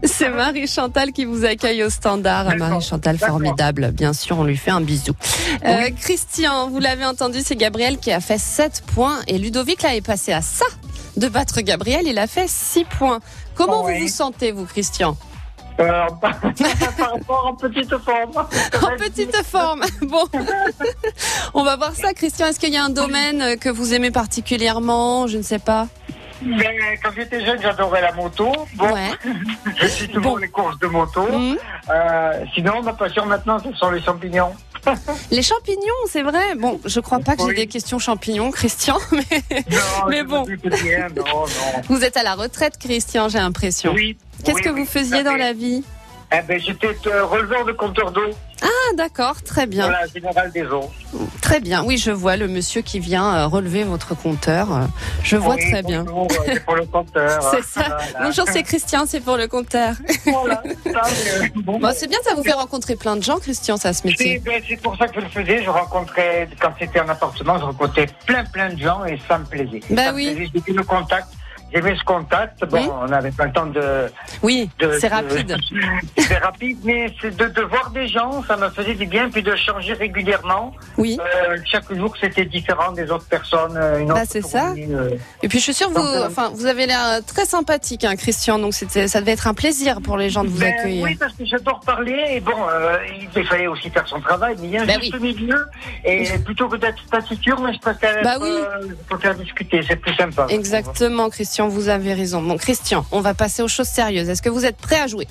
[0.05, 2.55] C'est Marie-Chantal qui vous accueille au standard.
[2.55, 3.91] Marie-Chantal formidable.
[3.91, 5.13] Bien sûr, on lui fait un bisou.
[5.63, 9.93] Euh, Christian, vous l'avez entendu, c'est Gabriel qui a fait 7 points et Ludovic là
[9.93, 10.65] est passé à ça
[11.17, 12.07] de battre Gabriel.
[12.07, 13.19] Il a fait 6 points.
[13.55, 14.01] Comment Oh, vous oui.
[14.01, 15.17] vous sentez, vous, Christian
[15.79, 18.31] Euh, par rapport en petite forme.
[18.83, 19.83] En petite forme.
[20.01, 20.23] Bon,
[21.53, 22.47] on va voir ça, Christian.
[22.47, 25.27] Est-ce qu'il y a un domaine que vous aimez particulièrement?
[25.27, 25.87] Je ne sais pas.
[26.43, 28.51] Mais quand j'étais jeune, j'adorais la moto.
[28.75, 28.89] Bon,
[29.81, 31.23] je suis toujours les courses de moto.
[31.31, 31.57] Mhm.
[31.89, 34.53] Euh, sinon, ma passion maintenant, ce sont les champignons.
[35.31, 36.55] Les champignons, c'est vrai.
[36.55, 39.43] Bon, je crois pas que j'ai des questions champignons, Christian, mais,
[40.09, 40.43] mais bon.
[40.43, 41.45] Bien, non, non.
[41.89, 43.93] Vous êtes à la retraite, Christian, j'ai l'impression.
[43.93, 44.17] Oui.
[44.43, 45.83] Qu'est-ce oui, que oui, vous faisiez dans la vie?
[46.31, 48.29] Eh ben, j'étais euh, releveur de compteur d'eau.
[48.61, 49.83] Ah, d'accord, très bien.
[49.85, 50.89] Voilà, général des eaux.
[51.41, 51.83] Très bien.
[51.83, 54.73] Oui, je vois le monsieur qui vient euh, relever votre compteur.
[54.73, 54.81] Euh,
[55.23, 56.03] Je vois Oui, très bien.
[56.03, 57.41] bonjour, euh, c'est pour le compteur.
[57.51, 57.85] C'est ça.
[58.11, 58.25] Voilà.
[58.27, 59.93] Bonjour, c'est Christian, c'est pour le compteur.
[60.25, 60.63] Voilà,
[61.55, 64.07] bon, Bon, c'est bien, ça vous fait rencontrer plein de gens, Christian, ça, ce C'est
[64.09, 64.39] métier.
[64.39, 65.63] ben, c'est pour ça que je le faisais.
[65.63, 69.45] Je rencontrais, quand c'était en appartement, je rencontrais plein plein de gens et ça me
[69.45, 69.81] plaisait.
[69.91, 70.49] Bah Ça oui.
[70.53, 71.27] J'étais le contact.
[71.73, 72.63] J'aimais ce contact.
[72.65, 72.89] Bon, Oui.
[73.01, 74.07] on n'avait pas le temps de.
[74.41, 75.57] Oui, c'est de- rapide.
[76.17, 79.41] C'est rapide, mais c'est de, de voir des gens, ça me faisait du bien, puis
[79.41, 80.73] de changer régulièrement.
[80.97, 81.17] Oui.
[81.21, 83.77] Euh, chaque jour, c'était différent des autres personnes.
[83.77, 84.73] euh, Une Bah, c'est ça.
[84.77, 85.11] euh.
[85.41, 88.59] Et puis je suis sûre, vous, euh, enfin, vous avez l'air très sympathique, hein, Christian.
[88.59, 88.85] Donc ça
[89.21, 91.03] devait être un plaisir pour les gens de vous Ben, accueillir.
[91.05, 92.51] oui, parce que j'adore parler et bon,
[93.35, 95.65] il fallait aussi faire son travail, mais il y a un Ben juste milieu
[96.03, 98.49] et plutôt que d'être taciturne, je préfère, Bah oui.
[98.81, 100.45] je préfère discuter, c'est plus sympa.
[100.49, 102.41] Exactement, Christian, vous avez raison.
[102.41, 104.29] Bon, Christian, on va passer aux choses sérieuses.
[104.29, 105.27] Est-ce que vous êtes prêt à jouer?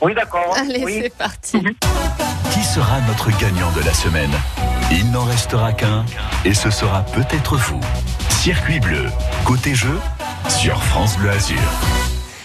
[0.00, 0.54] Oui, d'accord.
[0.56, 1.00] Allez, Oui.
[1.02, 1.58] c'est parti.
[2.52, 4.30] Qui sera notre gagnant de la semaine?
[4.92, 6.04] Il n'en restera qu'un
[6.44, 7.80] et ce sera peut-être vous.
[8.28, 9.06] Circuit bleu,
[9.44, 9.98] côté jeu,
[10.48, 11.58] sur France Bleu Azur.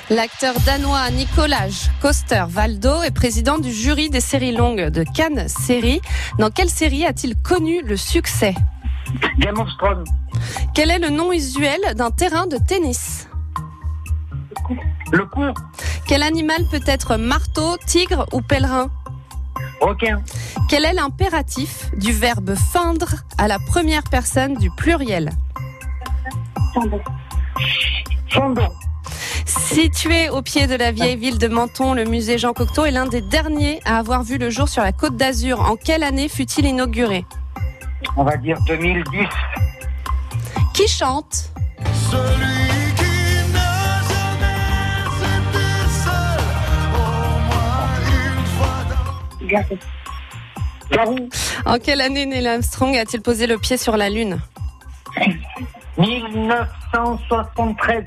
[0.10, 1.68] L'acteur danois Nicolas
[2.02, 6.00] Coster Valdo est président du jury des séries longues de Cannes Série.
[6.38, 8.54] Dans quelle série a-t-il connu le succès?
[9.38, 10.04] Game of Thrones.
[10.74, 13.28] Quel est le nom usuel d'un terrain de tennis
[15.12, 15.54] Le cours.
[16.08, 18.90] Quel animal peut être marteau, tigre ou pèlerin
[19.82, 20.22] Requin.
[20.70, 25.32] Quel est l'impératif du verbe feindre à la première personne du pluriel
[28.30, 28.70] Fondon.
[29.46, 33.06] Situé au pied de la vieille ville de Menton, le musée Jean Cocteau est l'un
[33.06, 35.62] des derniers à avoir vu le jour sur la côte d'Azur.
[35.62, 37.26] En quelle année fut-il inauguré
[38.16, 39.28] On va dire 2010.
[40.74, 41.52] Qui chante
[42.12, 45.66] Celui qui n'a jamais été
[46.04, 46.40] seul
[49.42, 49.46] au
[50.92, 51.30] Garou.
[51.66, 54.40] En quelle année Neil Armstrong a-t-il posé le pied sur la Lune
[55.98, 58.04] 1973.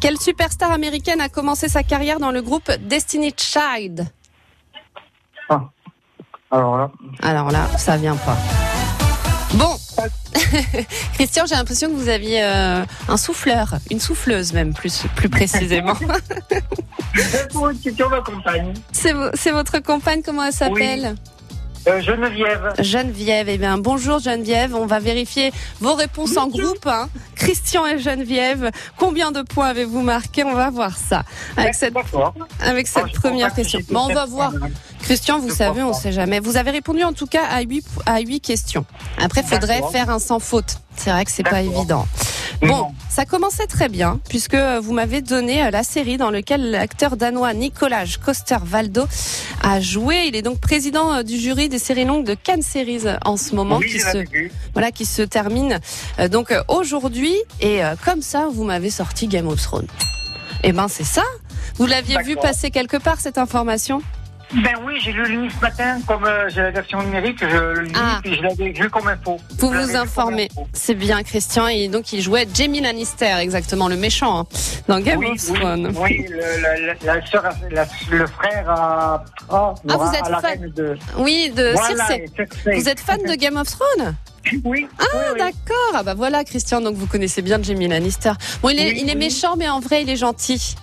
[0.00, 4.06] Quelle superstar américaine a commencé sa carrière dans le groupe Destiny Child
[6.50, 6.90] Alors là.
[7.22, 8.36] Alors là, ça vient pas.
[9.54, 9.76] Bon,
[11.14, 15.94] Christian, j'ai l'impression que vous aviez euh, un souffleur, une souffleuse même plus, plus précisément.
[17.14, 18.74] C'est de compagne.
[18.92, 21.14] C'est votre compagne, comment elle s'appelle?
[21.86, 22.72] Euh, Geneviève.
[22.78, 26.86] Geneviève, eh bien bonjour Geneviève, on va vérifier vos réponses en groupe.
[26.86, 27.08] hein.
[27.34, 30.44] Christian et Geneviève, combien de points avez-vous marqué?
[30.44, 31.24] On va voir ça
[31.58, 31.94] avec cette,
[32.60, 33.80] avec cette première question.
[33.90, 34.52] Bon, on va voir.
[35.02, 36.40] Christian, vous savez, on ne sait jamais.
[36.40, 38.86] Vous avez répondu en tout cas à 8, à huit questions.
[39.18, 40.78] Après, il faudrait faire un sans faute.
[40.96, 42.06] C'est vrai que c'est pas évident.
[42.62, 46.70] Bon, ça commençait très bien puisque euh, vous m'avez donné euh, la série dans laquelle
[46.70, 49.06] l'acteur danois Nicolas Coster-Valdo
[49.62, 50.24] a joué.
[50.28, 53.54] Il est donc président euh, du jury des séries longues de Cannes Series en ce
[53.54, 54.24] moment Oui, qui se
[54.72, 55.78] voilà qui se termine
[56.30, 59.86] donc aujourd'hui et comme ça vous m'avez sorti Game of Thrones.
[60.62, 61.22] Eh ben c'est ça.
[61.76, 64.02] Vous l'aviez vu passer quelque part cette information?
[64.62, 67.46] Ben oui, j'ai lu le livre ce matin, comme euh, j'ai la version numérique, je
[67.56, 68.20] le lis, Ah.
[68.22, 69.38] puis je l'avais vu comme info.
[69.58, 70.48] Vous Je l'avais vous vu comme informez.
[70.52, 70.68] info.
[70.72, 74.46] C'est bien Christian et donc il jouait Jamie Lannister exactement le méchant hein,
[74.86, 75.92] dans Game oui, of oui, Thrones.
[75.98, 80.28] Oui, le, la, la, la sœur, la- le frère à, ah, Ah, vous à êtes
[80.28, 80.96] la fan reine de...
[81.18, 82.06] Oui, de Voilà.
[82.06, 82.24] Cersei.
[82.76, 84.14] Vous êtes fan de Game of Thrones
[84.64, 84.86] Oui.
[85.00, 85.92] Ah d'accord.
[85.94, 88.32] Ah bah voilà Christian, donc vous connaissez bien Jamie Lannister.
[88.62, 89.18] Bon, il est, Oui, il est oui.
[89.18, 90.74] méchant mais en vrai il est gentil.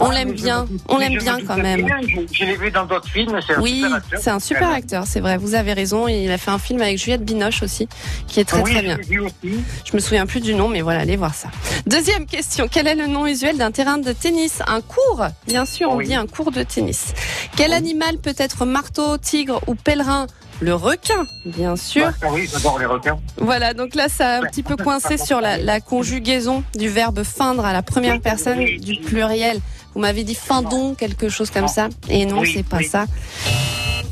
[0.00, 1.82] On Ah, l'aime je bien, on l'aime bien quand même.
[1.84, 4.20] bien, Je, je l'ai vu dans d'autres films, c'est un Oui, super acteur.
[4.22, 5.36] c'est un super acteur, c'est vrai.
[5.36, 6.08] Vous avez raison.
[6.08, 7.88] Il a fait un film avec Juliette Binoche aussi,
[8.26, 8.98] qui est très oui, très bien.
[9.42, 11.48] Je me souviens plus du nom, mais voilà, allez voir ça.
[11.86, 12.68] Deuxième question.
[12.70, 14.60] Quel est le nom usuel d'un terrain de tennis?
[14.66, 15.24] Un cours?
[15.46, 16.06] Bien sûr, on Oui.
[16.06, 17.12] dit un cours de tennis.
[17.56, 20.26] Quel animal peut être marteau, tigre ou pèlerin?
[20.60, 22.10] Le requin, bien sûr.
[22.20, 23.18] Bah, oui, j'adore les requins.
[23.36, 27.22] Voilà, donc là, ça a un petit peu coincé sur la, la conjugaison du verbe
[27.24, 29.60] feindre à la première personne du pluriel.
[29.94, 31.88] Vous m'avez dit fendon, quelque chose comme ça.
[32.08, 32.86] Et non, Oui, c'est pas oui.
[32.86, 33.06] ça.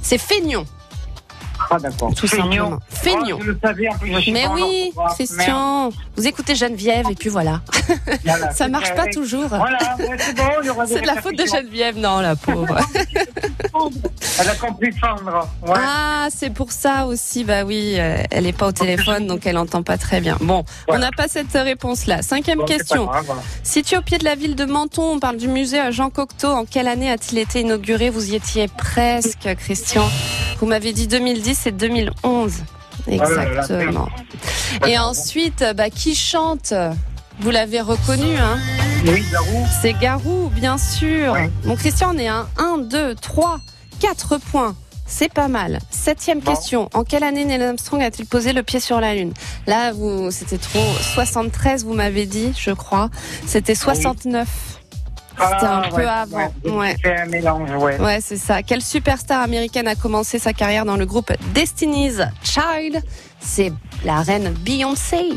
[0.03, 0.65] C'est feignon.
[1.71, 2.15] Ah d'accord.
[2.15, 2.79] Tout simplement.
[3.03, 4.93] Suis Mais oui.
[5.15, 7.61] Christian, vous écoutez Geneviève et puis voilà.
[8.25, 9.49] Voilà, Ça marche pas toujours.
[9.49, 10.45] Voilà, ouais, c'est bon,
[11.01, 11.45] de la faute de.
[11.47, 12.77] Geneviève, non, la pauvre.
[14.41, 15.49] Elle a compris fendre.
[15.67, 15.75] Ouais.
[15.77, 17.45] Ah, c'est pour ça aussi.
[17.45, 20.37] Bah oui, euh, elle est pas au téléphone, donc elle entend pas très bien.
[20.41, 22.23] Bon, on n'a pas cette réponse-là.
[22.23, 23.05] Cinquième Bon, question.
[23.07, 23.43] grave, voilà.
[23.63, 26.49] Situé au pied de la ville de Menton, on parle du musée Jean Cocteau.
[26.49, 28.11] En quelle année a-t-il été inauguré?
[28.11, 30.09] Vous y étiez presque, Christian.
[30.61, 32.53] Vous m'avez dit 2010 et 2011.
[33.07, 34.09] Exactement.
[34.87, 36.73] Et ensuite, bah, qui chante?
[37.41, 38.59] Vous l'avez reconnu, hein?
[39.07, 39.67] Oui, Garou.
[39.83, 41.37] C'est Garou, bien sûr.
[41.65, 43.59] Mon Christian, on est à 1, 2, 3,
[44.01, 44.77] 4 points.
[45.07, 45.81] C'est pas mal.
[45.91, 46.89] Septième question.
[46.95, 49.35] En quelle année Neil Armstrong a-t-il posé le pied sur la Lune?
[49.67, 50.85] Là, vous, c'était trop.
[51.15, 53.11] 73, vous m'avez dit, je crois.
[53.47, 54.49] C'était 69.
[55.37, 56.53] C'était un Ah, peu ouais, avant.
[56.65, 56.97] ouais.
[57.03, 57.99] C'est un mélange, ouais.
[58.01, 58.63] Ouais, c'est ça.
[58.63, 63.03] Quelle superstar américaine a commencé sa carrière dans le groupe Destiny's Child?
[63.41, 63.73] C'est
[64.05, 65.31] la reine Beyoncé.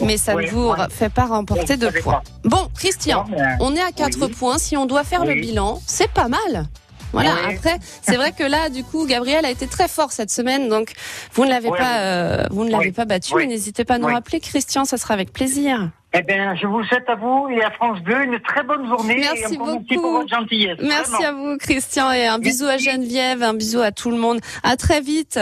[0.00, 2.14] Mais ça ne vous fait pas remporter de points.
[2.14, 2.48] pas.
[2.48, 4.30] Bon, Christian, Non, mais- on est à 4 Oui.
[4.32, 4.58] points.
[4.58, 6.66] Si on doit faire le bilan, c'est pas mal.
[7.12, 7.34] Voilà.
[7.46, 7.54] Oui.
[7.56, 10.92] Après, c'est vrai que là, du coup, Gabriel a été très fort cette semaine, donc
[11.34, 12.92] vous ne l'avez Oui, pas, euh, vous ne l'avez Oui.
[12.92, 13.34] pas battu.
[13.46, 14.84] N'hésitez pas à nous rappeler, Christian.
[14.84, 15.90] Ça sera avec plaisir.
[16.14, 19.16] Eh bien, je vous souhaite à vous et à France Bleu une très bonne journée.
[19.18, 20.02] Merci et encore merci beaucoup.
[20.02, 20.78] pour votre gentillesse.
[20.82, 21.28] Merci Vraiment.
[21.28, 24.38] à vous, Christian, et un bisou à Geneviève, un bisou à tout le monde.
[24.62, 25.38] À très vite.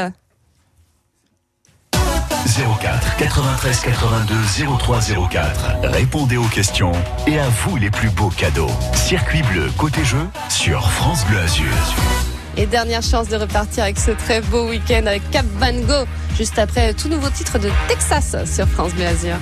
[1.92, 4.34] 04 93 82
[4.78, 4.98] 03
[5.30, 5.70] 04.
[5.84, 6.92] Répondez aux questions
[7.26, 8.70] et à vous les plus beaux cadeaux.
[8.94, 11.72] Circuit bleu côté jeu sur France Bleu Azur.
[12.56, 16.06] Et dernière chance de repartir avec ce très beau week-end avec Cap Van Gogh,
[16.36, 19.36] juste après tout nouveau titre de Texas sur France Bleu Azur.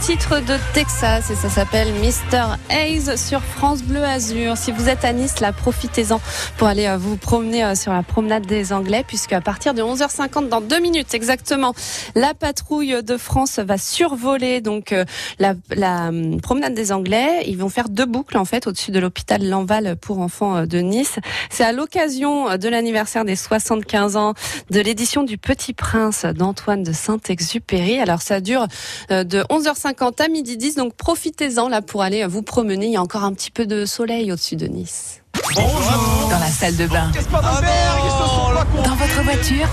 [0.00, 2.56] Titre de Texas et ça s'appelle Mr.
[2.70, 4.56] Hayes sur France Bleu Azur.
[4.56, 6.20] Si vous êtes à Nice, là, profitez-en
[6.58, 9.82] pour aller euh, vous promener euh, sur la promenade des Anglais puisque à partir de
[9.82, 11.74] 11h50 dans deux minutes exactement,
[12.14, 15.04] la patrouille de France va survoler donc euh,
[15.38, 17.44] la, la hum, promenade des Anglais.
[17.46, 21.18] Ils vont faire deux boucles en fait au-dessus de l'hôpital Lanval pour enfants de Nice.
[21.50, 24.34] C'est à l'occasion de l'anniversaire des 75 ans
[24.70, 27.98] de l'édition du Petit Prince d'Antoine de Saint-Exupéry.
[27.98, 28.66] Alors ça dure
[29.10, 32.86] de 11h50 à midi 10, donc profitez-en là pour aller vous promener.
[32.86, 35.22] Il y a encore un petit peu de soleil au-dessus de Nice.
[36.30, 37.10] Dans la salle de bain.
[38.84, 39.66] Dans votre voiture.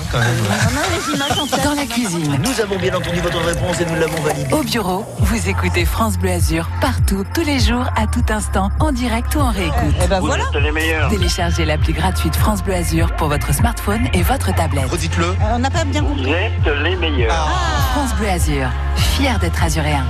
[1.63, 2.39] Dans la cuisine.
[2.43, 4.53] Nous avons bien entendu votre réponse et nous l'avons validée.
[4.53, 8.91] Au bureau, vous écoutez France Bleu Azur partout, tous les jours, à tout instant, en
[8.91, 9.95] direct ou en réécoute.
[10.03, 10.43] Eh ben Vous voilà.
[10.53, 11.09] êtes les meilleurs.
[11.09, 14.89] Téléchargez l'appli gratuite France Bleu Azur pour votre smartphone et votre tablette.
[14.89, 15.35] Redites-le.
[15.53, 16.23] on n'a pas bien compris.
[16.23, 17.49] Vous êtes les meilleurs.
[17.93, 20.05] France Bleu Azur, fier d'être azuréen.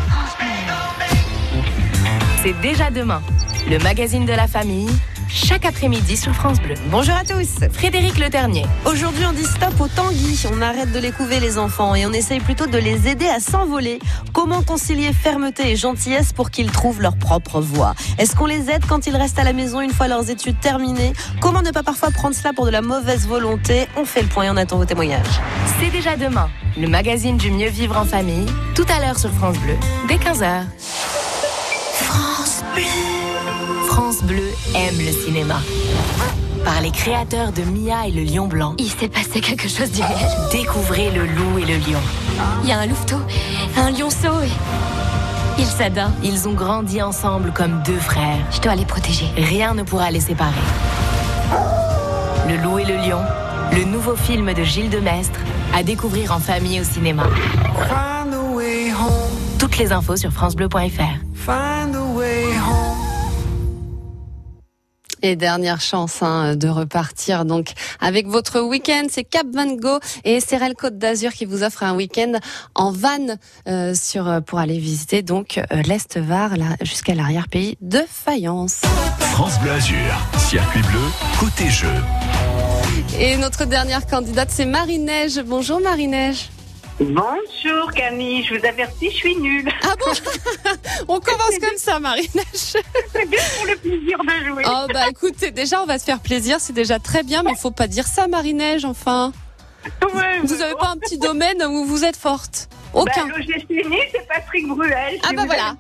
[2.44, 3.22] C'est déjà demain.
[3.70, 4.90] Le magazine de la famille,
[5.34, 6.76] chaque après-midi sur France Bleu.
[6.92, 7.68] Bonjour à tous.
[7.72, 8.66] Frédéric Le Ternier.
[8.86, 10.46] Aujourd'hui, on dit stop aux tanguis.
[10.54, 13.40] On arrête de les couver, les enfants, et on essaye plutôt de les aider à
[13.40, 14.00] s'envoler.
[14.32, 17.96] Comment concilier fermeté et gentillesse pour qu'ils trouvent leur propre voie?
[18.20, 21.14] Est-ce qu'on les aide quand ils restent à la maison une fois leurs études terminées?
[21.42, 23.88] Comment ne pas parfois prendre cela pour de la mauvaise volonté?
[23.98, 25.42] On fait le point et on attend vos témoignages.
[25.80, 26.50] C'est déjà demain.
[26.78, 29.76] Le magazine du mieux vivre en famille, tout à l'heure sur France Bleu,
[30.08, 30.66] dès 15h.
[31.96, 33.13] France Bleu.
[33.94, 35.62] France Bleu aime le cinéma.
[36.66, 38.74] Par les créateurs de Mia et le lion blanc.
[38.80, 40.32] Il s'est passé quelque chose d'irréel.
[40.52, 42.00] Découvrez le loup et le lion.
[42.64, 43.18] Il y a un louveteau,
[43.78, 44.50] un lionceau et...
[45.60, 46.10] Ils s'adorent.
[46.24, 48.40] Ils ont grandi ensemble comme deux frères.
[48.50, 49.28] Je dois les protéger.
[49.38, 50.54] Rien ne pourra les séparer.
[52.50, 53.22] Le loup et le lion,
[53.74, 55.40] le nouveau film de Gilles Demestre,
[55.72, 57.26] à découvrir en famille au cinéma.
[59.60, 62.03] Toutes les infos sur francebleu.fr.
[65.26, 67.70] Et dernière chance hein, de repartir donc
[68.02, 71.96] avec votre week-end, c'est Cap Van Gogh et Serel Côte d'Azur qui vous offre un
[71.96, 72.34] week-end
[72.76, 73.38] en van
[73.70, 78.82] euh, sur euh, pour aller visiter donc euh, l'Est Var là, jusqu'à l'arrière-pays de Fayence.
[79.32, 79.98] France Bleu Azur,
[80.38, 81.00] circuit bleu,
[81.40, 81.88] côté jeu.
[83.18, 85.42] Et notre dernière candidate c'est Marie-Neige.
[85.46, 86.50] Bonjour Marie-Neige.
[87.00, 89.70] Bonjour Camille, je vous avertis, je suis nulle.
[89.82, 90.12] Ah bon
[91.08, 92.46] On commence comme ça, Marie-Neige.
[92.54, 94.64] C'est bien pour le plaisir de jouer.
[94.68, 97.58] Oh bah écoutez, déjà on va se faire plaisir, c'est déjà très bien, mais il
[97.58, 99.32] faut pas dire ça, Marie-Neige, enfin.
[100.02, 102.70] Ouais, Vous avez pas un petit domaine où vous êtes forte?
[102.94, 103.28] Aucun.
[103.28, 105.20] Bah, L'OGC c'est Patrick Bruel.
[105.24, 105.76] Ah bah voilà.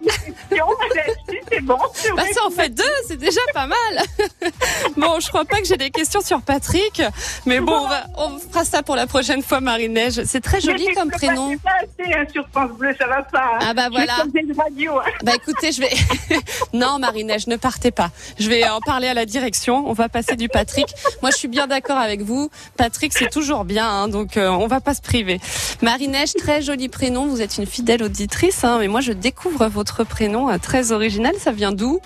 [0.51, 1.77] là-dessus, C'est bon.
[2.15, 3.77] Bah ça en fait deux, c'est déjà pas mal.
[4.97, 7.01] bon, je crois pas que j'ai des questions sur Patrick,
[7.45, 10.23] mais bon, on, va, on fera ça pour la prochaine fois, Marie-Neige.
[10.25, 11.49] C'est très joli Mais comme je prénom.
[11.51, 13.51] ne pas assez hein, sur France Bleu, ça va pas.
[13.55, 13.59] hein.
[13.61, 14.13] Ah bah voilà.
[14.57, 14.97] radio.
[14.99, 15.03] hein.
[15.23, 15.91] Bah écoutez, je vais.
[16.73, 18.09] non, Marie-Neige, ne partez pas.
[18.39, 19.83] Je vais en parler à la direction.
[19.87, 20.87] On va passer du Patrick.
[21.21, 22.49] Moi, je suis bien d'accord avec vous.
[22.77, 25.39] Patrick, c'est toujours bien, hein, donc euh, on va pas se priver.
[25.81, 27.02] Marie-Neige, très joli prénom.
[27.11, 31.33] Vous êtes une fidèle auditrice, hein, mais moi, je découvre votre prénom euh, très original.
[31.37, 31.99] Ça vient d'où?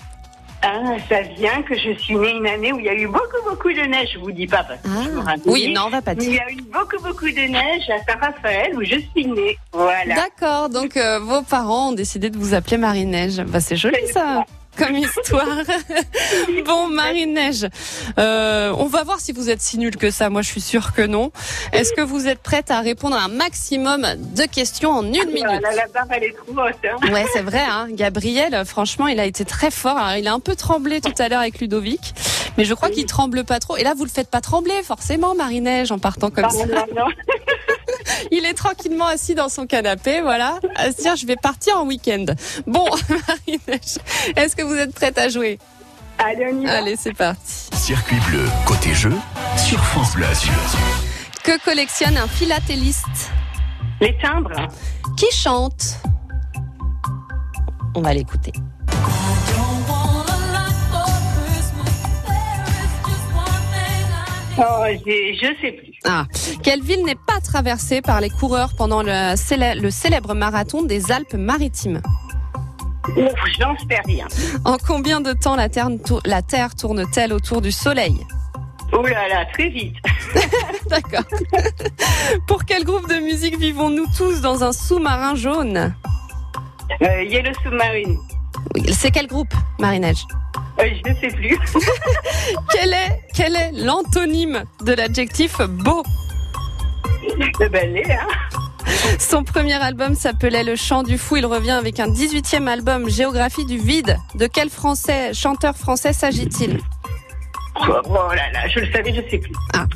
[0.60, 3.48] Ah, ça vient que je suis née une année où il y a eu beaucoup,
[3.48, 4.08] beaucoup de neige.
[4.14, 5.40] Je vous dis pas parce que je me rappelle.
[5.46, 5.50] Ah.
[5.50, 6.42] Oui, non, on va pas Mais Il y dire.
[6.48, 9.56] a eu beaucoup, beaucoup de neige à Saint-Raphaël où je suis née.
[9.72, 10.16] Voilà.
[10.16, 13.36] D'accord, donc euh, vos parents ont décidé de vous appeler Marie-Neige.
[13.46, 14.44] Bah, c'est joli ça
[14.78, 15.46] comme histoire.
[16.64, 17.66] bon, Marie-Neige,
[18.18, 20.30] euh, on va voir si vous êtes si nul que ça.
[20.30, 21.32] Moi, je suis sûre que non.
[21.72, 24.06] Est-ce que vous êtes prête à répondre à un maximum
[24.36, 26.74] de questions en une minute Ah, là, la barre, elle est trop haute.
[26.84, 27.12] hein.
[27.12, 27.62] Ouais, c'est vrai.
[27.68, 27.88] Hein.
[27.90, 29.96] Gabriel, franchement, il a été très fort.
[29.96, 32.14] Alors, il a un peu tremblé tout à l'heure avec Ludovic,
[32.56, 33.76] mais je crois qu'il tremble pas trop.
[33.76, 36.66] Et là, vous le faites pas trembler, forcément, Marie-Neige, en partant comme ça.
[36.66, 37.06] non, non.
[38.30, 41.86] Il est tranquillement assis dans son canapé, voilà, à se dire je vais partir en
[41.86, 42.26] week-end.
[42.66, 43.98] Bon, Marie-Neige,
[44.36, 45.58] est-ce que vous êtes prête à jouer?
[46.18, 46.78] Allez, on y va.
[46.78, 47.68] Allez, c'est parti.
[47.74, 49.12] Circuit bleu, côté jeu,
[49.56, 50.52] sur France Bleu Azur.
[51.44, 53.30] Que collectionne un philatéliste
[54.00, 54.68] Les timbres.
[55.16, 55.98] Qui chante?
[57.94, 58.52] On va l'écouter.
[64.60, 65.87] Oh, je sais plus.
[66.04, 66.26] Ah,
[66.62, 71.10] quelle ville n'est pas traversée par les coureurs pendant le, célè- le célèbre marathon des
[71.10, 72.00] Alpes-Maritimes?
[73.58, 74.26] J'en sais rien.
[74.64, 78.26] En combien de temps la Terre, tour- la Terre tourne-t-elle autour du Soleil?
[78.92, 79.96] Oh là là, très vite.
[80.90, 81.24] D'accord.
[82.46, 85.94] Pour quel groupe de musique vivons-nous tous dans un sous-marin jaune?
[87.02, 88.16] Euh, Yellow Submarine.
[88.92, 90.24] C'est quel groupe, Marie-Neige
[90.80, 91.58] Euh, je ne sais plus.
[92.72, 96.02] quel est, quel est l'antonyme de l'adjectif beau
[97.70, 98.26] ben, les, hein.
[99.18, 101.36] Son premier album s'appelait Le Chant du Fou.
[101.36, 104.16] Il revient avec un 18e album, Géographie du vide.
[104.34, 106.78] De quel français, chanteur français s'agit-il
[107.80, 109.52] Oh, oh là là, je le savais, je sais plus.
[109.74, 109.86] Ah.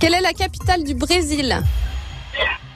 [0.00, 1.56] Quelle est la capitale du Brésil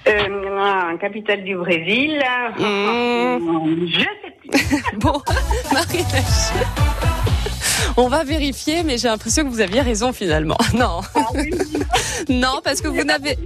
[0.09, 2.19] Euh, ah, capitale du Brésil.
[2.59, 3.87] Mmh.
[3.87, 4.05] Je.
[4.99, 5.23] Bon,
[5.73, 6.67] Marie-Neige.
[7.97, 10.57] On va vérifier, mais j'ai l'impression que vous aviez raison finalement.
[10.75, 11.01] Non.
[12.29, 13.39] non, parce que vous n'avez.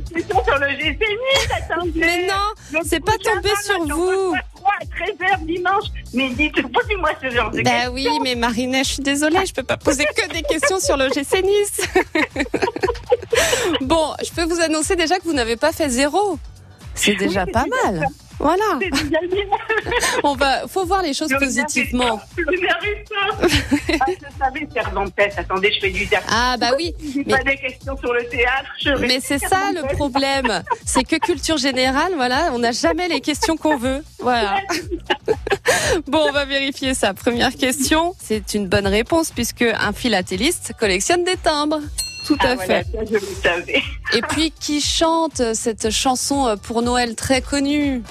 [1.95, 4.35] Mais non, c'est pas tombé sur vous.
[4.35, 5.85] à 13h dimanche.
[6.15, 7.93] Mais dites, posez-moi ce genre de Bah questions.
[7.95, 11.09] oui, mais Marinette, je suis désolée, je peux pas poser que des questions sur le
[11.09, 11.81] GC Nice.
[13.81, 16.39] bon, je peux vous annoncer déjà que vous n'avez pas fait zéro.
[16.95, 18.07] C'est déjà pas mal.
[18.39, 18.79] Voilà.
[20.25, 22.21] On va, faut voir les choses Je positivement.
[22.37, 23.97] Je n'arrive pas.
[24.01, 24.67] Ah, je savais
[25.17, 25.35] tête.
[25.37, 26.27] Attendez, je fais du théâtre.
[26.31, 26.95] Ah bah oui.
[27.15, 28.69] J'ai Mais- pas des questions sur le théâtre.
[28.81, 30.63] je Mais c'est ça le problème.
[30.85, 34.03] C'est que culture générale, voilà, on n'a jamais les questions qu'on veut.
[34.19, 34.57] Voilà.
[36.07, 37.15] Bon, on va vérifier ça.
[37.15, 41.81] Première question, c'est une bonne réponse puisque un philatéliste collectionne des timbres.
[42.27, 42.87] Tout à Ah, fait.
[42.93, 43.83] ça, je le savais.
[44.15, 48.03] Et puis qui chante cette chanson pour Noël très connue?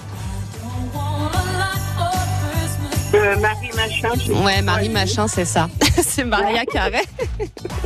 [3.21, 4.43] Euh, Marie Machin.
[4.43, 5.69] Ouais, Marie Machin, c'est ça.
[6.03, 7.03] c'est Maria Carré.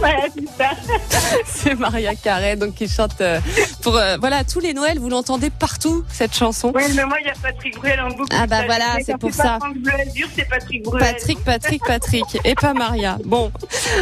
[0.02, 0.72] Ouais, c'est ça.
[1.46, 3.40] C'est Maria Carré, donc qui chante euh,
[3.82, 5.00] pour euh, voilà tous les Noëls.
[5.00, 6.72] Vous l'entendez partout cette chanson.
[6.76, 8.36] Oui, mais moi, il y a Patrick Bruel en boucle.
[8.38, 9.60] Ah bah Ça, voilà, c'est pour ça.
[10.36, 11.04] C'est Patrick Bruel.
[11.04, 13.18] Patrick, Patrick, Patrick, et pas Maria.
[13.26, 13.52] Bon,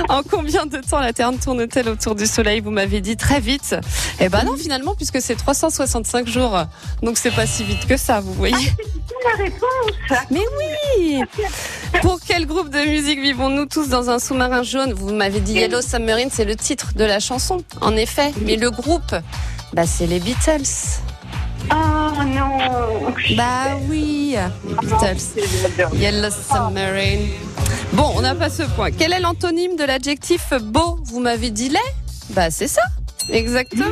[0.10, 3.76] en combien de temps la Terre tourne-t-elle autour du Soleil Vous m'avez dit très vite.
[4.20, 6.64] Eh ben non, finalement, puisque c'est 365 jours,
[7.02, 8.74] donc c'est pas si vite que ça, vous voyez.
[9.08, 10.28] C'est la réponse.
[10.30, 11.23] Mais oui
[12.02, 15.82] Pour quel groupe de musique vivons-nous tous dans un sous-marin jaune Vous m'avez dit Yellow
[15.82, 18.32] Submarine, c'est le titre de la chanson, en effet.
[18.42, 19.16] Mais le groupe,
[19.74, 20.64] bah c'est les Beatles.
[21.72, 22.58] Oh non.
[23.38, 25.96] Bah oui, les Beatles.
[25.96, 27.30] Yellow Submarine.
[27.94, 28.92] Bon, on n'a pas ce point.
[28.92, 31.80] Quel est l'antonyme de l'adjectif beau Vous m'avez dit laid
[32.32, 32.82] Bah c'est ça,
[33.30, 33.86] exactement.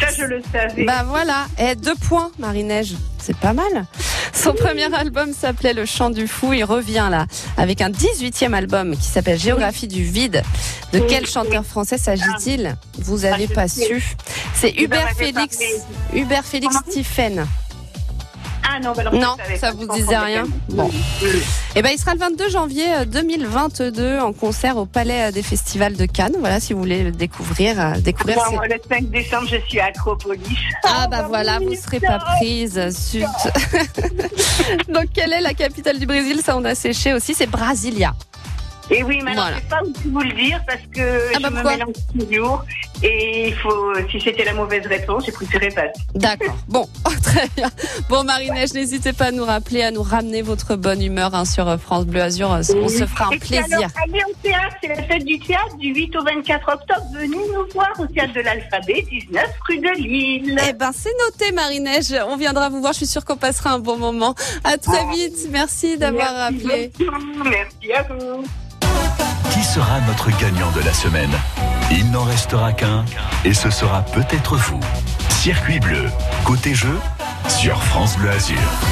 [0.00, 0.84] Ça, je le savais.
[0.84, 2.94] Bah voilà, et deux points, Marie-Neige.
[3.18, 3.86] C'est pas mal.
[4.34, 6.52] Son premier album s'appelait Le Chant du Fou.
[6.52, 7.26] Il revient là
[7.56, 10.42] avec un 18e album qui s'appelle Géographie du vide.
[10.92, 12.76] De quel chanteur français s'agit-il?
[12.98, 14.16] Vous avez Ah, pas su.
[14.54, 15.58] C'est Vous en Hubert Félix.
[16.12, 17.46] Hubert Félix Stephen.
[18.76, 20.44] Ah non, bah alors, Non, ça vous disait rien.
[20.70, 20.90] Bon.
[21.22, 21.28] Oui.
[21.76, 25.42] Eh ben, il sera le 22 janvier euh, 2022 en concert au Palais euh, des
[25.42, 26.34] Festivals de Cannes.
[26.40, 28.38] Voilà, si vous voulez le découvrir, euh, découvrir.
[28.48, 30.40] Ces- moi, le 5 décembre, je suis à Acropolis.
[30.82, 32.80] Ah bah voilà, vous serez pas prise.
[32.90, 33.24] Zut.
[34.88, 36.40] Donc quelle est la capitale du Brésil?
[36.44, 38.14] Ça on a séché aussi, c'est Brasilia.
[38.90, 39.56] Et oui, mais alors, Voilà.
[39.56, 42.64] je sais pas où vous le dire parce que Ah bah je me mélange toujours.
[43.02, 45.82] Et il faut, si c'était la mauvaise réponse, j'ai préféré pas.
[46.14, 46.54] D'accord.
[46.68, 47.70] Bon, oh, très bien.
[48.08, 51.68] Bon Marinège, n'hésitez pas à nous rappeler, à nous ramener votre bonne humeur hein, sur
[51.68, 52.48] euh, France Bleu Azur.
[52.50, 53.64] On se fera un Et plaisir.
[53.72, 57.06] alors, allez au théâtre, c'est la fête du théâtre du 8 au 24 octobre.
[57.14, 60.58] Venez nous voir au théâtre de l'Alphabet, 19 rue de Lille.
[60.68, 63.78] Eh ben c'est noté Marinège, on viendra vous voir, je suis sûre qu'on passera un
[63.78, 64.34] bon moment.
[64.62, 66.68] À très vite, merci d'avoir beaucoup.
[67.44, 68.44] Merci à vous.
[69.74, 71.32] Sera notre gagnant de la semaine
[71.90, 73.04] Il n'en restera qu'un,
[73.44, 74.78] et ce sera peut-être vous.
[75.30, 76.04] Circuit bleu,
[76.44, 76.96] côté jeu,
[77.48, 78.84] sur France Bleu Azur.